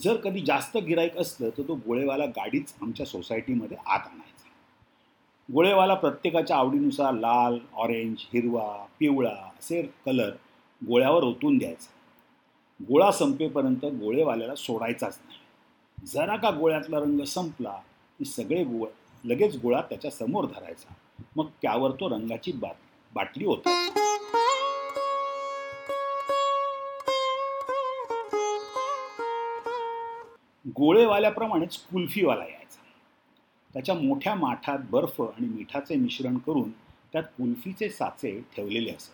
जर 0.00 0.16
कधी 0.16 0.40
जास्त 0.40 0.76
गिराईक 0.76 1.16
असलं 1.16 1.50
तर 1.58 1.62
तो 1.68 1.74
गोळेवाला 1.74 2.24
गाडीच 2.24 2.74
आमच्या 2.82 3.06
सोसायटीमध्ये 3.06 3.76
आत 3.76 4.06
आणायचा. 4.06 4.48
गोळेवाला 5.52 5.94
प्रत्येकाच्या 5.94 6.56
आवडीनुसार 6.56 7.12
लाल 7.12 7.58
ऑरेंज 7.74 8.16
हिरवा 8.18 8.86
पिवळा 8.98 9.34
असे 9.58 9.82
कलर 9.82 10.30
गोळ्यावर 10.86 11.22
ओतून 11.22 11.58
द्यायचा. 11.58 11.90
गोळा 12.88 13.10
संपेपर्यंत 13.10 13.84
गोळेवाल्याला 13.84 14.54
सोडायचाच 14.54 15.20
नाही. 15.26 15.39
जरा 16.06 16.36
का 16.36 16.50
गोळ्यातला 16.50 16.98
रंग 16.98 17.20
संपला 17.20 17.72
की 18.18 18.24
सगळे 18.24 18.64
गोळ 18.64 18.88
लगेच 19.24 19.56
गोळा 19.56 19.80
त्याच्यासमोर 19.80 20.44
धरायचा. 20.44 20.94
मग 21.36 21.46
त्यावर 21.62 21.90
तो 21.90 22.08
रंगाची 22.10 22.52
बात 22.52 22.74
बाटली 23.14 23.44
होता 23.44 23.88
गोळेवाल्याप्रमाणेच 30.66 31.76
कुल्फीवाला 31.76 32.44
यायचा. 32.44 32.80
त्याच्या 33.72 33.94
मोठ्या 33.94 34.34
माठात 34.34 34.78
बर्फ 34.90 35.20
आणि 35.22 35.46
मिठाचे 35.46 35.96
मिश्रण 35.96 36.38
करून 36.38 36.70
त्यात 37.12 37.22
कुल्फीचे 37.22 37.88
साचे 37.88 38.40
ठेवलेले 38.56 38.90
असत. 38.90 39.12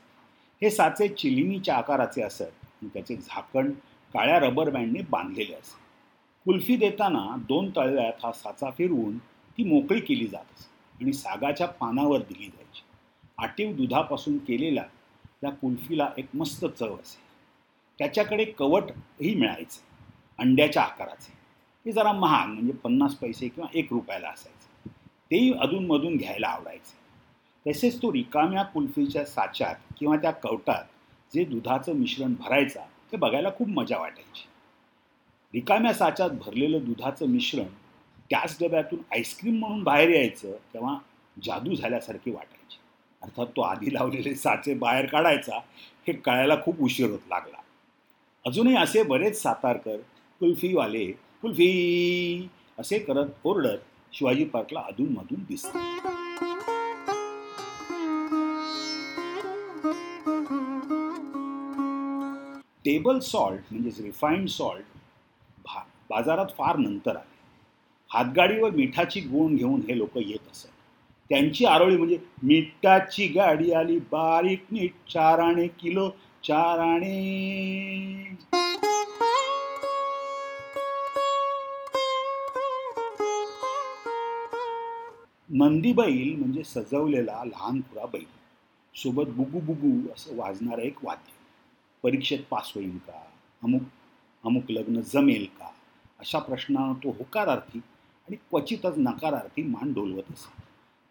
हे 0.63 0.71
साचे 0.71 1.09
चिलिमीच्या 1.09 1.77
आकाराचे 1.77 2.23
असत 2.23 2.43
आणि 2.43 2.89
त्याचे 2.95 3.17
झाकण 3.17 3.71
काळ्या 4.15 4.39
रबर 4.39 4.71
बँडने 4.71 5.01
बांधलेले 5.11 5.55
असत. 5.55 5.86
कुल्फी 6.47 6.77
देताना 6.77 7.37
दोन 7.49 7.71
तळव्यात 7.71 8.13
हा 8.25 8.33
साचा 8.33 8.71
फिरवून 8.71 9.19
ती 9.19 9.65
मोकळी 9.65 10.01
केली 10.01 10.27
जात 10.27 10.45
असे 10.55 10.69
आणि 11.03 11.13
सागाच्या 11.13 11.67
पानावर 11.67 12.19
दिली 12.19 12.47
जायची. 12.47 12.83
आटीव 13.39 13.73
दुधापासून 13.73 14.39
केलेला 14.39 14.83
त्या 15.41 15.51
कुल्फीला 15.51 16.09
एक 16.19 16.27
मस्त 16.35 16.65
चव 16.65 16.95
असे. 16.95 17.19
त्याच्याकडे 17.99 18.45
कवटही 18.45 19.35
मिळायचे 19.35 19.81
अंड्याच्या 20.39 20.83
आकाराचे. 20.83 21.33
ते 21.87 21.93
जरा 21.93 22.13
महाग 22.13 22.49
म्हणजे 22.49 22.73
पन्नास 22.73 23.15
पैसे 23.15 23.49
किंवा 23.49 23.69
एक 23.75 23.87
रुपयाला 23.91 24.29
असायचे. 24.29 24.91
तेही 25.31 25.53
अधूनमधून 25.53 26.17
घ्यायला 26.17 26.49
आवडायचे. 26.49 27.07
तसेच 27.71 28.03
तो 28.03 28.13
रिकाम्या 28.13 28.63
कुल्फीच्या 28.63 29.25
साच्यात 29.25 29.75
किंवा 29.99 30.17
त्या 30.17 30.31
कवटात 30.31 30.85
जे 31.35 31.45
दुधाचं 31.45 31.93
मिश्रण 31.93 32.35
भरायचा 32.41 32.81
ते 33.13 33.17
बघायला 33.17 33.51
खूप 33.51 33.69
मजा 33.69 33.99
वाटायची. 33.99 34.49
रिकाम्या 35.55 35.93
साच्यात 35.95 36.31
भरलेलं 36.31 36.85
दुधाचं 36.85 37.27
मिश्रण 37.27 37.67
त्याच 38.31 38.57
डब्यातून 38.61 38.99
आईस्क्रीम 39.13 39.59
म्हणून 39.59 39.83
बाहेर 39.83 40.09
यायचं 40.09 40.53
तेव्हा 40.75 40.97
जादू 41.45 41.75
झाल्यासारखी 41.75 42.31
वाटायची. 42.31 42.79
अर्थात 43.23 43.47
तो 43.57 43.61
आधी 43.61 43.93
लावलेले 43.95 44.35
साचे 44.35 44.75
बाहेर 44.75 45.07
काढायचा 45.07 45.59
हे 46.07 46.13
कळायला 46.13 46.57
खूप 46.65 46.81
उशीर 46.81 47.11
होत 47.11 47.29
लागला. 47.29 47.57
अजूनही 48.45 48.77
असे 48.77 49.03
बरेच 49.03 49.41
सातारकर 49.43 49.97
कुल्फीवाले 50.41 51.05
कुल्फी 51.43 52.49
असे 52.79 52.99
करत 52.99 53.31
ओरडत 53.45 53.79
शिवाजी 54.13 54.45
पार्कला 54.45 54.81
अधूनमधून 54.81 55.43
दिसतात 55.49 56.05
टेबल 62.85 63.19
सॉल्ट 63.19 63.61
म्हणजेच 63.71 64.01
रिफाईंड 64.01 64.49
सॉल्ट 64.49 64.96
बाजारात 66.11 66.47
फार 66.59 66.77
नंतर 66.77 67.17
आले. 67.17 67.37
हातगाडीवर 68.13 68.71
मिठाची 68.71 69.21
गुण 69.21 69.57
घेऊन 69.57 69.81
हे 69.81 69.99
लोक 69.99 70.11
येत 70.17 70.51
असत. 70.51 70.69
त्यांची 71.29 71.65
आरोळी 71.65 71.97
म्हणजे 71.97 72.19
मिठाची 72.43 73.27
गाडी 73.27 73.73
आली 73.73 73.99
बारीक 73.99 74.65
मीठ 74.73 74.93
चार 75.13 75.39
आणे 75.39 75.67
किलो 75.67 76.11
चार 76.45 76.79
आणे 76.79 78.37
नंदी 85.51 85.93
बैल 85.93 86.37
म्हणजे 86.39 86.65
सजवलेला 86.65 87.45
लहानपुरा 87.45 88.07
बैल. 88.07 88.25
सोबत 88.97 89.25
बुगू 89.27 89.61
बुगू 89.61 90.13
असं 90.13 90.37
वाजणारं 90.37 90.83
एक 90.83 91.05
वाद्य. 91.05 91.33
परीक्षेत 92.03 92.39
पास 92.51 92.73
होईल 92.75 92.99
का? 92.99 93.25
अमुक 93.63 93.83
अमुक 94.45 94.71
लग्न 94.71 95.01
जमेल 95.01 95.45
का? 95.45 95.71
अशा 96.21 96.39
प्रश्नानं 96.39 96.93
तो 96.93 97.11
होकारार्थी 97.11 97.79
आणि 97.79 98.37
क्वचितच 98.37 98.95
नकारार्थी 98.97 99.63
मान 99.63 99.93
डोलवत 99.93 100.33
असे 100.33 100.63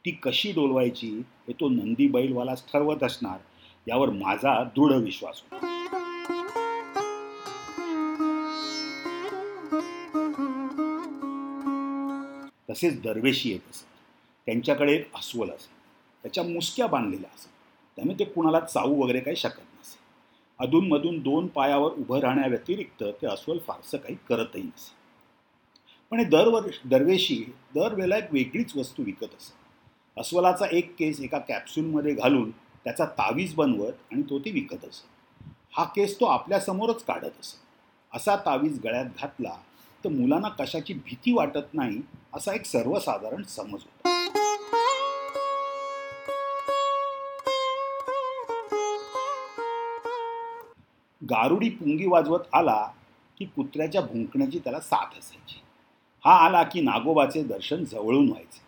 ती 0.05 0.11
कशी 0.11 0.51
डोलवायची 0.51 1.09
हे 1.47 1.53
तो 1.53 1.69
नंदी 1.69 2.07
बैलवालाच 2.07 2.63
ठरवत 2.73 3.03
असणार 3.03 3.39
यावर 3.87 4.09
माझा 4.09 4.63
दृढ 4.63 4.91
विश्वास 4.91 5.41
होता. 5.41 5.71
तसेच 12.69 13.01
दरवेशी 13.01 13.49
येत 13.49 13.59
असत. 13.71 13.85
त्यांच्याकडे 14.45 14.93
एक 14.93 15.15
अस्वल 15.15 15.49
असे 15.49 15.69
त्याच्या 16.23 16.43
मुसक्या 16.43 16.87
बांधलेल्या 16.87 17.29
असत. 17.35 17.47
त्यामुळे 17.95 18.19
ते 18.19 18.23
कुणाला 18.23 18.59
चावू 18.59 19.03
वगैरे 19.03 19.19
काही 19.19 19.35
शकत 19.35 19.57
नाही. 19.57 19.74
अधूनमधून 20.59 21.19
दोन 21.19 21.47
पायावर 21.47 21.91
उभं 21.91 22.19
राहण्याव्यतिरिक्त 22.19 23.03
ते 23.03 23.27
अस्वल 23.27 23.57
फारसं 23.57 23.97
काही 23.97 24.15
करतही 24.29 24.63
नसे. 24.63 24.93
पण 26.11 26.19
हे 26.19 26.25
दरवर्ष 26.25 26.79
दरवेशी 26.85 27.43
दरवेळेला 27.75 28.17
एक 28.17 28.33
वेगळीच 28.33 28.75
वस्तू 28.77 29.03
विकत 29.03 29.23
असे. 29.23 29.53
अस्वलाचा 30.17 30.65
एक 30.71 30.95
केस 30.99 31.19
एका 31.19 31.39
कॅप्सूलमध्ये 31.39 32.13
घालून 32.13 32.51
त्याचा 32.51 33.05
तावीज 33.05 33.55
बनवत 33.55 33.93
आणि 34.11 34.21
तो 34.21 34.39
ती 34.39 34.51
विकत 34.51 34.85
असे. 34.85 35.07
हा 35.77 35.83
केस 35.83 36.19
तो 36.19 36.25
आपल्यासमोरच 36.25 37.03
काढत 37.03 37.39
असे. 37.39 37.57
असा 38.13 38.35
तावीज 38.35 38.79
गळ्यात 38.83 39.05
घातला 39.05 39.55
तर 40.03 40.09
मुलांना 40.09 40.49
कशाची 40.49 40.93
भीती 40.93 41.33
वाटत 41.33 41.73
नाही 41.73 42.01
असा 42.33 42.53
एक 42.53 42.65
सर्वसाधारण 42.65 43.43
समज 43.43 43.71
होता. 43.71 44.14
गारुडी 51.25 51.69
पुंगी 51.69 52.07
वाजवत 52.07 52.39
आला 52.53 52.87
की 53.37 53.45
कुत्र्याच्या 53.45 54.01
भुंकण्याची 54.01 54.59
त्याला 54.59 54.79
साथ 54.79 55.05
असायची. 55.05 55.59
हा 56.25 56.45
आला 56.45 56.63
की 56.63 56.81
नागोबाचे 56.81 57.43
दर्शन 57.43 57.83
जवळून 57.83 58.29
व्हायचे. 58.29 58.61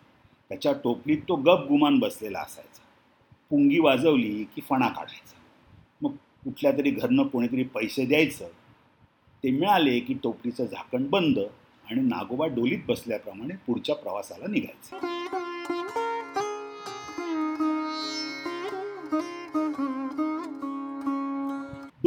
त्याच्या 0.49 0.73
टोपलीत 0.83 1.17
तो 1.17 1.35
गप 1.35 1.67
गुमान 1.67 1.99
बसलेला 1.99 2.39
असायचा. 2.39 2.81
पुंगी 3.49 3.79
वाजवली 3.79 4.43
की 4.43 4.61
फणा 4.61 4.87
काढायचा. 4.87 5.35
मग 6.01 6.11
कुठल्या 6.43 6.71
तरी 6.71 6.91
घरनं 6.91 7.23
कोणीतरी 7.23 7.63
पैसे 7.63 8.05
द्यायचं. 8.05 8.47
ते 9.43 9.51
मिळाले 9.51 9.99
की 9.99 10.13
टोपलीचं 10.23 10.65
झाकण 10.65 11.09
बंद 11.09 11.39
आणि 11.91 12.01
नागोबा 12.01 12.47
डोलीत 12.47 12.79
बसल्याप्रमाणे 12.87 13.55
पुढच्या 13.67 13.95
प्रवासाला 13.95 14.45
निघायचं. 14.47 15.46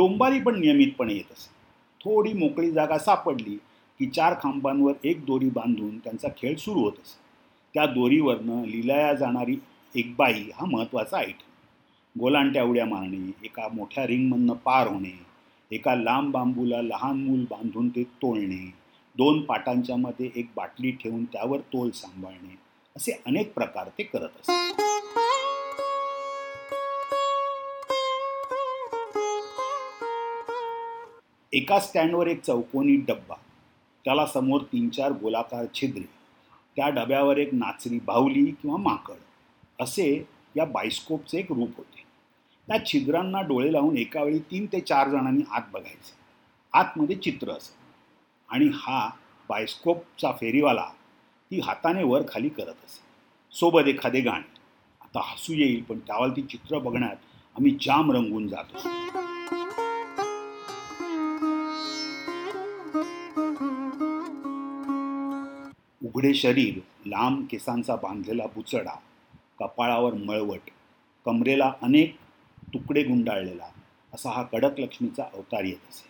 डोंबारी 0.01 0.41
पण 0.41 0.61
नियमितपणे 0.61 1.15
येत 1.15 1.33
असे 1.33 1.49
थोडी 2.05 2.33
मोकळी 2.33 2.71
जागा 2.71 2.99
सापडली 2.99 3.57
की 4.01 4.07
चार 4.07 4.35
खांबांवर 4.43 4.93
एक 5.05 5.25
दोरी 5.25 5.49
बांधून 5.51 5.99
त्यांचा 5.99 6.29
खेळ 6.37 6.57
सुरू 6.57 6.81
होत 6.81 6.93
असे 6.93 7.19
त्या 7.75 7.87
दोरीवरनं 7.87 8.65
लिलाया 8.65 9.13
जाणारी 9.15 9.57
एक 9.95 10.15
बाई 10.17 10.43
हा 10.55 10.67
महत्त्वाचा 10.67 11.19
आयटम. 11.19 12.21
गोलांट्या 12.21 12.65
उड्या 12.65 12.87
मारणे 12.87 13.33
एका 13.45 13.69
मोठ्या 13.73 14.07
रिंगमधनं 14.07 14.53
पार 14.53 14.87
होणे 14.87 15.27
एका 15.71 15.95
लांब 15.95 16.33
बांबूला 16.33 16.83
लहान 16.83 17.17
मूल 17.17 17.45
बांधून 17.51 17.89
ते 17.89 18.03
तोलणे 18.03 18.73
दोन 19.17 19.43
पाटांच्या 19.43 19.97
मध्ये 19.97 20.31
एक 20.37 20.47
बाटली 20.57 20.91
ठेवून 20.91 21.25
त्यावर 21.25 21.61
तोल 21.61 21.91
सांभाळणे 21.91 22.57
असे 22.97 23.13
अनेक 23.27 23.55
प्रकार 23.55 23.89
ते 23.89 24.03
करत 24.03 24.41
असतात 24.41 25.00
एका 31.53 31.79
स्टँडवर 31.79 32.27
एक 32.27 32.41
चौकोनी 32.43 32.97
डब्बा 32.97 33.35
त्याला 34.05 34.27
समोर 34.27 34.61
तीन 34.63 34.89
चार 34.89 35.13
गोलाकार 35.13 35.65
छिद्रे 35.75 36.03
त्या 36.77 36.89
डब्यावर 36.89 37.39
एक 37.39 37.55
नाचरी 37.55 37.99
बाहुली 37.99 38.45
किंवा 38.45 38.77
माकड 38.77 39.83
असे 39.83 40.27
या 40.57 40.65
बायस्कोपचे 40.65 41.39
एक 41.39 41.53
रूप 41.53 41.71
होते. 41.77 42.03
त्या 42.69 42.87
छिद्रांना 42.87 43.41
डोळे 43.41 43.73
लावून 43.73 43.97
एकावेळी 43.97 44.39
तीन 44.39 44.67
ते 44.67 44.81
चार 44.81 45.09
जणांनी 45.09 45.43
आत 45.51 45.63
बघायचे. 45.73 46.13
आतमध्ये 46.73 47.17
चित्र 47.17 47.51
असं 47.51 47.75
आणि 48.49 48.69
हा 48.75 49.11
बायस्कोपचा 49.49 50.33
फेरीवाला 50.33 50.87
ती 51.51 51.61
हाताने 51.61 52.03
वर 52.03 52.23
खाली 52.29 52.49
करत 52.49 52.85
असे. 52.85 53.01
सोबत 53.53 53.89
एखादे 53.89 54.21
गाणे. 54.21 54.59
आता 55.01 55.21
हसू 55.25 55.53
येईल 55.53 55.83
पण 55.83 55.99
त्यावर 55.99 56.29
ती 56.29 56.43
चित्र 56.43 56.79
बघण्यात 56.79 57.17
आम्ही 57.57 57.77
जाम 57.81 58.13
रंगून 58.13 58.49
जातो 58.49 58.89
उघडे 66.15 66.35
शरीर 66.35 66.79
लांब 67.07 67.47
केसांचा 67.51 67.97
बांधलेला 67.97 68.47
बुचडा 68.47 68.99
कपाळावर 69.59 70.15
मळवट 70.15 70.71
कमरेला 71.25 71.73
अनेक 71.83 72.17
तुकडे 72.75 73.03
गुंडाळलेला 73.03 73.65
असा 74.15 74.31
हा 74.31 74.43
कडक 74.43 74.81
लक्ष्मीचा 74.81 75.23
अवतार 75.35 75.65
येत 75.65 75.89
असे. 75.91 76.09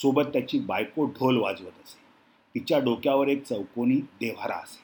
सोबत 0.00 0.22
त्याची 0.22 0.58
बायको 0.58 1.06
ढोल 1.06 1.36
वाजवत 1.36 1.78
असे. 1.84 1.98
तिच्या 2.54 2.78
डोक्यावर 2.78 3.28
एक 3.28 3.44
चौकोनी 3.44 3.96
देव्हारा 3.96 4.54
असे. 4.54 4.80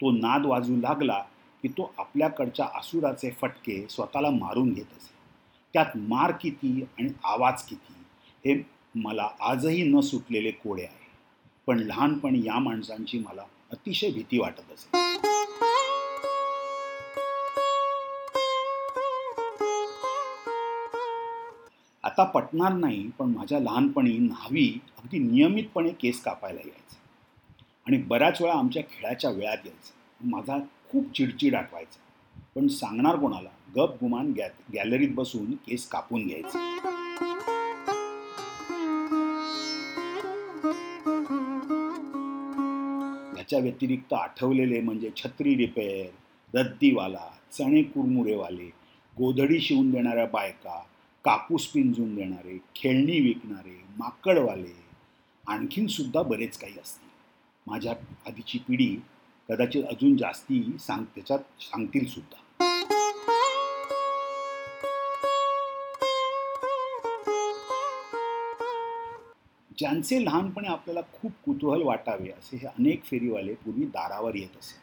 तो 0.00 0.10
नाद 0.10 0.46
वाजू 0.46 0.76
लागला 0.76 1.22
की 1.62 1.68
तो 1.68 1.94
आपल्याकडच्या 1.98 2.66
आसुराचे 2.74 3.30
फटके 3.30 3.86
स्वतःला 3.90 4.30
मारून 4.30 4.72
घेत 4.72 4.84
असे. 4.84 5.14
त्यात 5.72 5.96
मार 5.96 6.32
किती 6.40 6.84
आणि 6.98 7.08
आवाज 7.24 7.62
किती 7.62 7.92
हे 8.44 8.66
मला 8.94 9.28
आजही 9.40 9.82
न 9.82 10.00
सुटलेले 10.00 10.50
कोडे 10.50 10.82
आहे. 10.82 11.02
पण 11.66 11.78
लहानपणी 11.78 12.38
या 12.38 12.58
माणसांची 12.58 13.18
मला 13.18 13.42
अतिशय 13.72 14.10
भीती 14.10 14.38
वाटत 14.38 14.60
असे. 14.60 14.98
आता 22.04 22.24
पटणार 22.24 22.72
नाही 22.72 23.10
पण 23.18 23.26
माझ्या 23.26 23.60
लहानपणी 23.60 24.18
न्हावी 24.18 24.78
अगदी 24.98 25.18
नियमितपणे 25.18 25.90
केस 25.90 26.22
कापायला 26.22 26.60
यायचे. 26.60 26.96
आणि 27.86 27.96
बऱ्याच 27.96 28.42
वेळा 28.42 28.54
आमच्या 28.54 28.82
खेळाच्या 28.82 29.30
वेळात 29.30 29.66
यायचं. 29.66 30.28
माझा 30.28 30.58
खूप 30.90 31.12
चिडचिड 31.14 31.54
आठवायचा. 31.54 31.98
पण 32.54 32.68
सांगणार 32.68 33.16
कोणाला 33.16 33.48
गप 33.76 33.94
गुमान 33.94 34.32
गॅ 34.32 34.48
गॅलरीत 34.74 35.08
बसून 35.14 35.52
केस 35.52 35.88
कापून 35.88 36.26
घ्यायचे. 36.26 36.58
याच्या 43.52 43.64
व्यतिरिक्त 43.64 44.12
आठवलेले 44.12 44.80
म्हणजे 44.80 45.10
छत्री 45.16 45.56
रिपेअर 45.56 46.58
रद्दीवाला 46.58 47.30
चणे 47.52 47.82
कुरमुरेवाले 47.82 48.66
गोधडी 49.18 49.60
शिवून 49.60 49.90
देणाऱ्या 49.90 50.26
बायका 50.26 50.82
कापूस 51.24 51.66
पिंजून 51.66 52.14
देणारे 52.14 52.58
खेळणी 52.76 53.20
विकणारे 53.20 53.76
माकडवाले 53.98 54.74
आणखीन 55.48 55.86
सुद्धा 55.86 56.22
बरेच 56.22 56.58
काही 56.58 56.72
असतील. 56.72 57.08
माझ्या 57.66 57.92
आधीची 58.26 58.58
पिढी 58.58 58.96
कदाचित 59.48 59.84
अजून 59.84 60.16
जास्ती 60.16 60.76
सांग 60.80 61.04
त्याच्यात 61.04 61.38
सांगतील 61.60 62.06
सुद्धा. 62.06 62.41
ज्यांचे 69.78 70.24
लहानपणी 70.24 70.68
आपल्याला 70.68 71.00
खूप 71.12 71.32
कुतूहल 71.46 71.82
वाटावे 71.82 72.30
असे 72.30 72.56
हे 72.56 72.66
अनेक 72.66 73.04
फेरीवाले 73.04 73.54
पूर्वी 73.54 73.84
दारावर 73.84 74.34
येत 74.34 74.56
असे. 74.60 74.80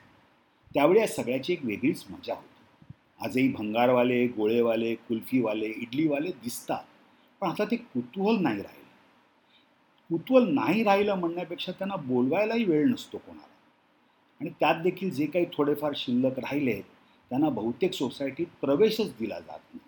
त्यावेळी 0.74 1.00
या 1.00 1.08
सगळ्याची 1.08 1.54
एक 1.54 1.66
वेगळीच 1.66 2.06
मजा 2.10 2.34
होती. 2.34 2.94
आजही 3.20 3.48
भंगारवाले 3.48 4.28
गोळेवाले 4.28 4.96
कुल्फीवाले 4.96 5.66
इडलीवाले 5.66 6.32
दिसतात 6.32 6.84
पण 7.42 7.50
आता 7.50 7.66
ते 7.66 7.76
कुतूहल 7.76 8.42
नाही 8.42 8.62
राहिलं. 8.62 8.80
कुतूहल 10.10 10.54
नाही 10.54 10.84
राहिलं 10.84 11.16
म्हणण्यापेक्षा 11.16 11.72
त्यांना 11.72 11.96
बोलवायलाही 11.96 12.64
वेळ 12.64 12.88
नसतो 12.88 13.18
कोणाला. 13.18 13.48
आणि 14.42 14.50
त्यात 14.50 14.76
देखील 14.76 15.10
जे 15.10 15.26
काही 15.26 15.46
थोडेफार 15.46 15.92
शिल्लक 15.96 16.40
राहिले 16.40 16.72
आहेत 16.72 16.84
त्यांना 17.30 17.50
बहुतेक 17.50 17.94
सोसायटीत 17.94 18.48
प्रवेशच 18.62 19.12
दिला 19.20 19.40
जात 19.40 19.60
नाही. 19.74 19.80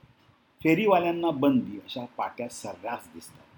फेरीवाल्यांना 0.63 1.29
बंदी 1.29 1.77
अशा 1.77 2.05
पाट्या 2.17 2.47
सर्रास 2.49 3.09
दिसतात. 3.13 3.50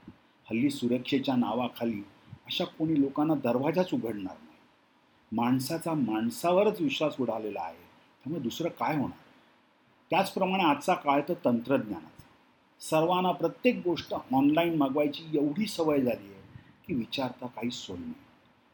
हल्ली 0.51 0.69
सुरक्षेच्या 0.69 1.35
नावाखाली 1.35 1.99
अशा 2.45 2.63
कोणी 2.63 3.01
लोकांना 3.01 3.33
दरवाजाच 3.35 3.93
उघडणार 3.93 4.33
नाही. 4.33 4.57
माणसाचा 5.31 5.93
माणसावरच 5.93 6.81
विश्वास 6.81 7.15
उडालेला 7.19 7.61
आहे. 7.61 7.77
त्यामुळे 7.77 8.41
दुसरं 8.41 8.69
काय 8.69 8.95
होणार? 8.95 9.17
त्याचप्रमाणे 10.09 10.63
आजचा 10.63 10.93
काळ 10.93 11.21
तर 11.29 11.33
तंत्रज्ञानाचा. 11.45 12.23
सर्वांना 12.79 13.31
प्रत्येक 13.31 13.81
गोष्ट 13.85 14.13
ऑनलाईन 14.13 14.75
मागवायची 14.75 15.37
एवढी 15.37 15.65
सवय 15.65 16.01
झाली 16.01 16.33
आहे 16.33 16.59
की 16.87 16.93
विचारता 16.93 17.47
काही 17.47 17.71
सोय 17.71 17.97
नाही. 17.97 18.13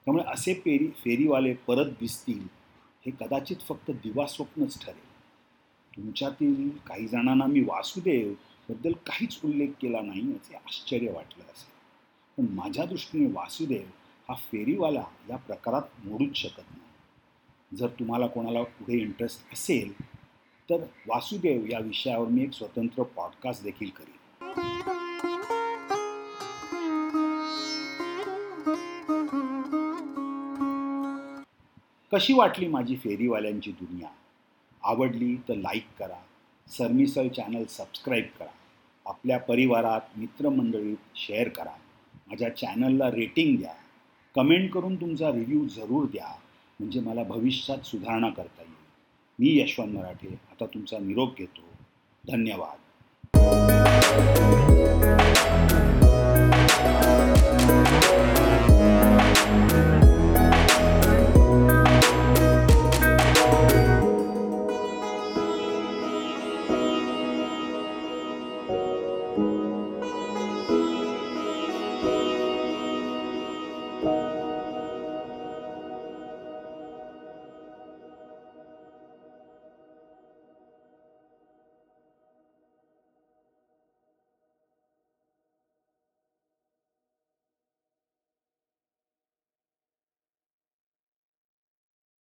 त्यामुळे 0.06 0.24
असे 0.28 0.54
फेरी 0.54 0.88
फेरीवाले 0.88 1.54
परत 1.54 1.86
दिसतील 1.86 2.48
हे 3.06 3.12
कदाचित 3.12 3.58
फक्त 3.58 3.92
दिवास्वप्नच 3.92 4.86
ठरेल. 4.86 5.10
तुमच्यातील 5.98 6.70
काही 6.88 7.08
जणांना 7.08 7.46
मी 7.46 7.62
वासुदेव 7.62 8.34
बद्दल 8.70 8.92
काहीच 8.92 9.40
उल्लेख 9.46 9.68
केला 9.82 10.02
नाही 10.02 10.32
याचे 10.32 10.56
आश्चर्य 10.56 11.12
वाटलं 11.12 11.44
असेल. 11.44 11.80
पण 12.38 12.54
माझ्या 12.56 12.86
दृष्टीने 12.86 13.32
वासुदेव 13.32 13.88
हा 14.30 14.36
फेरीवाला 14.36 15.04
या 15.30 15.38
प्रकारात 15.38 15.82
मोडूच 16.06 16.36
शकत 16.36 16.64
नाही. 16.70 17.78
जर 17.78 17.88
तुम्हाला 17.88 18.28
कोणाला 18.28 18.64
पुढे 18.64 18.98
इंटरेस्ट 18.98 19.54
असेल 19.54 19.94
तर 20.70 20.78
वासुदेव 21.08 21.66
या 21.70 21.80
विषयावर 21.80 22.28
मी 22.28 22.44
एक 22.44 22.54
स्वतंत्र 22.54 23.04
पॉडकास्ट 23.04 23.64
देखील 23.64 23.90
करीन. 23.90 24.16
कशी 32.14 32.34
वाटली 32.34 32.68
माझी 32.68 32.96
फेरीवाल्यांची 32.96 33.72
दुनिया? 33.72 34.10
आवडली 34.84 35.36
तर 35.36 35.56
लाईक 35.56 35.88
करा. 36.00 36.20
सरमिसळ 36.68 37.28
चॅनल 37.28 37.66
सबस्क्राईब 37.66 38.26
करा. 38.40 38.52
आपल्या 39.10 39.40
परिवारात 39.40 40.02
मित्रमंडळीत 40.18 40.98
शेअर 41.16 41.50
करा. 41.50 41.72
माझ्या 42.28 42.56
चॅनलला 42.56 43.12
रेटिंग 43.12 43.58
द्या. 43.58 43.74
कमेंट 44.36 44.72
करून 44.72 44.96
तुमचा 44.96 45.32
रिव्ह्यू 45.32 45.68
जरूर 45.68 46.06
द्या. 46.06 46.36
म्हणजे 46.80 47.00
मला 47.00 47.24
भविष्यात 47.24 47.78
सुधारणा 47.78 48.30
करता 48.30 48.62
येईल. 48.62 48.74
मी 49.40 49.62
यशवंत 49.62 49.98
मराठे. 49.98 50.28
आता 50.28 50.66
तुमचा 50.66 50.98
निरोप 51.00 51.38
घेतो. 51.38 51.62
धन्यवाद. 52.32 52.80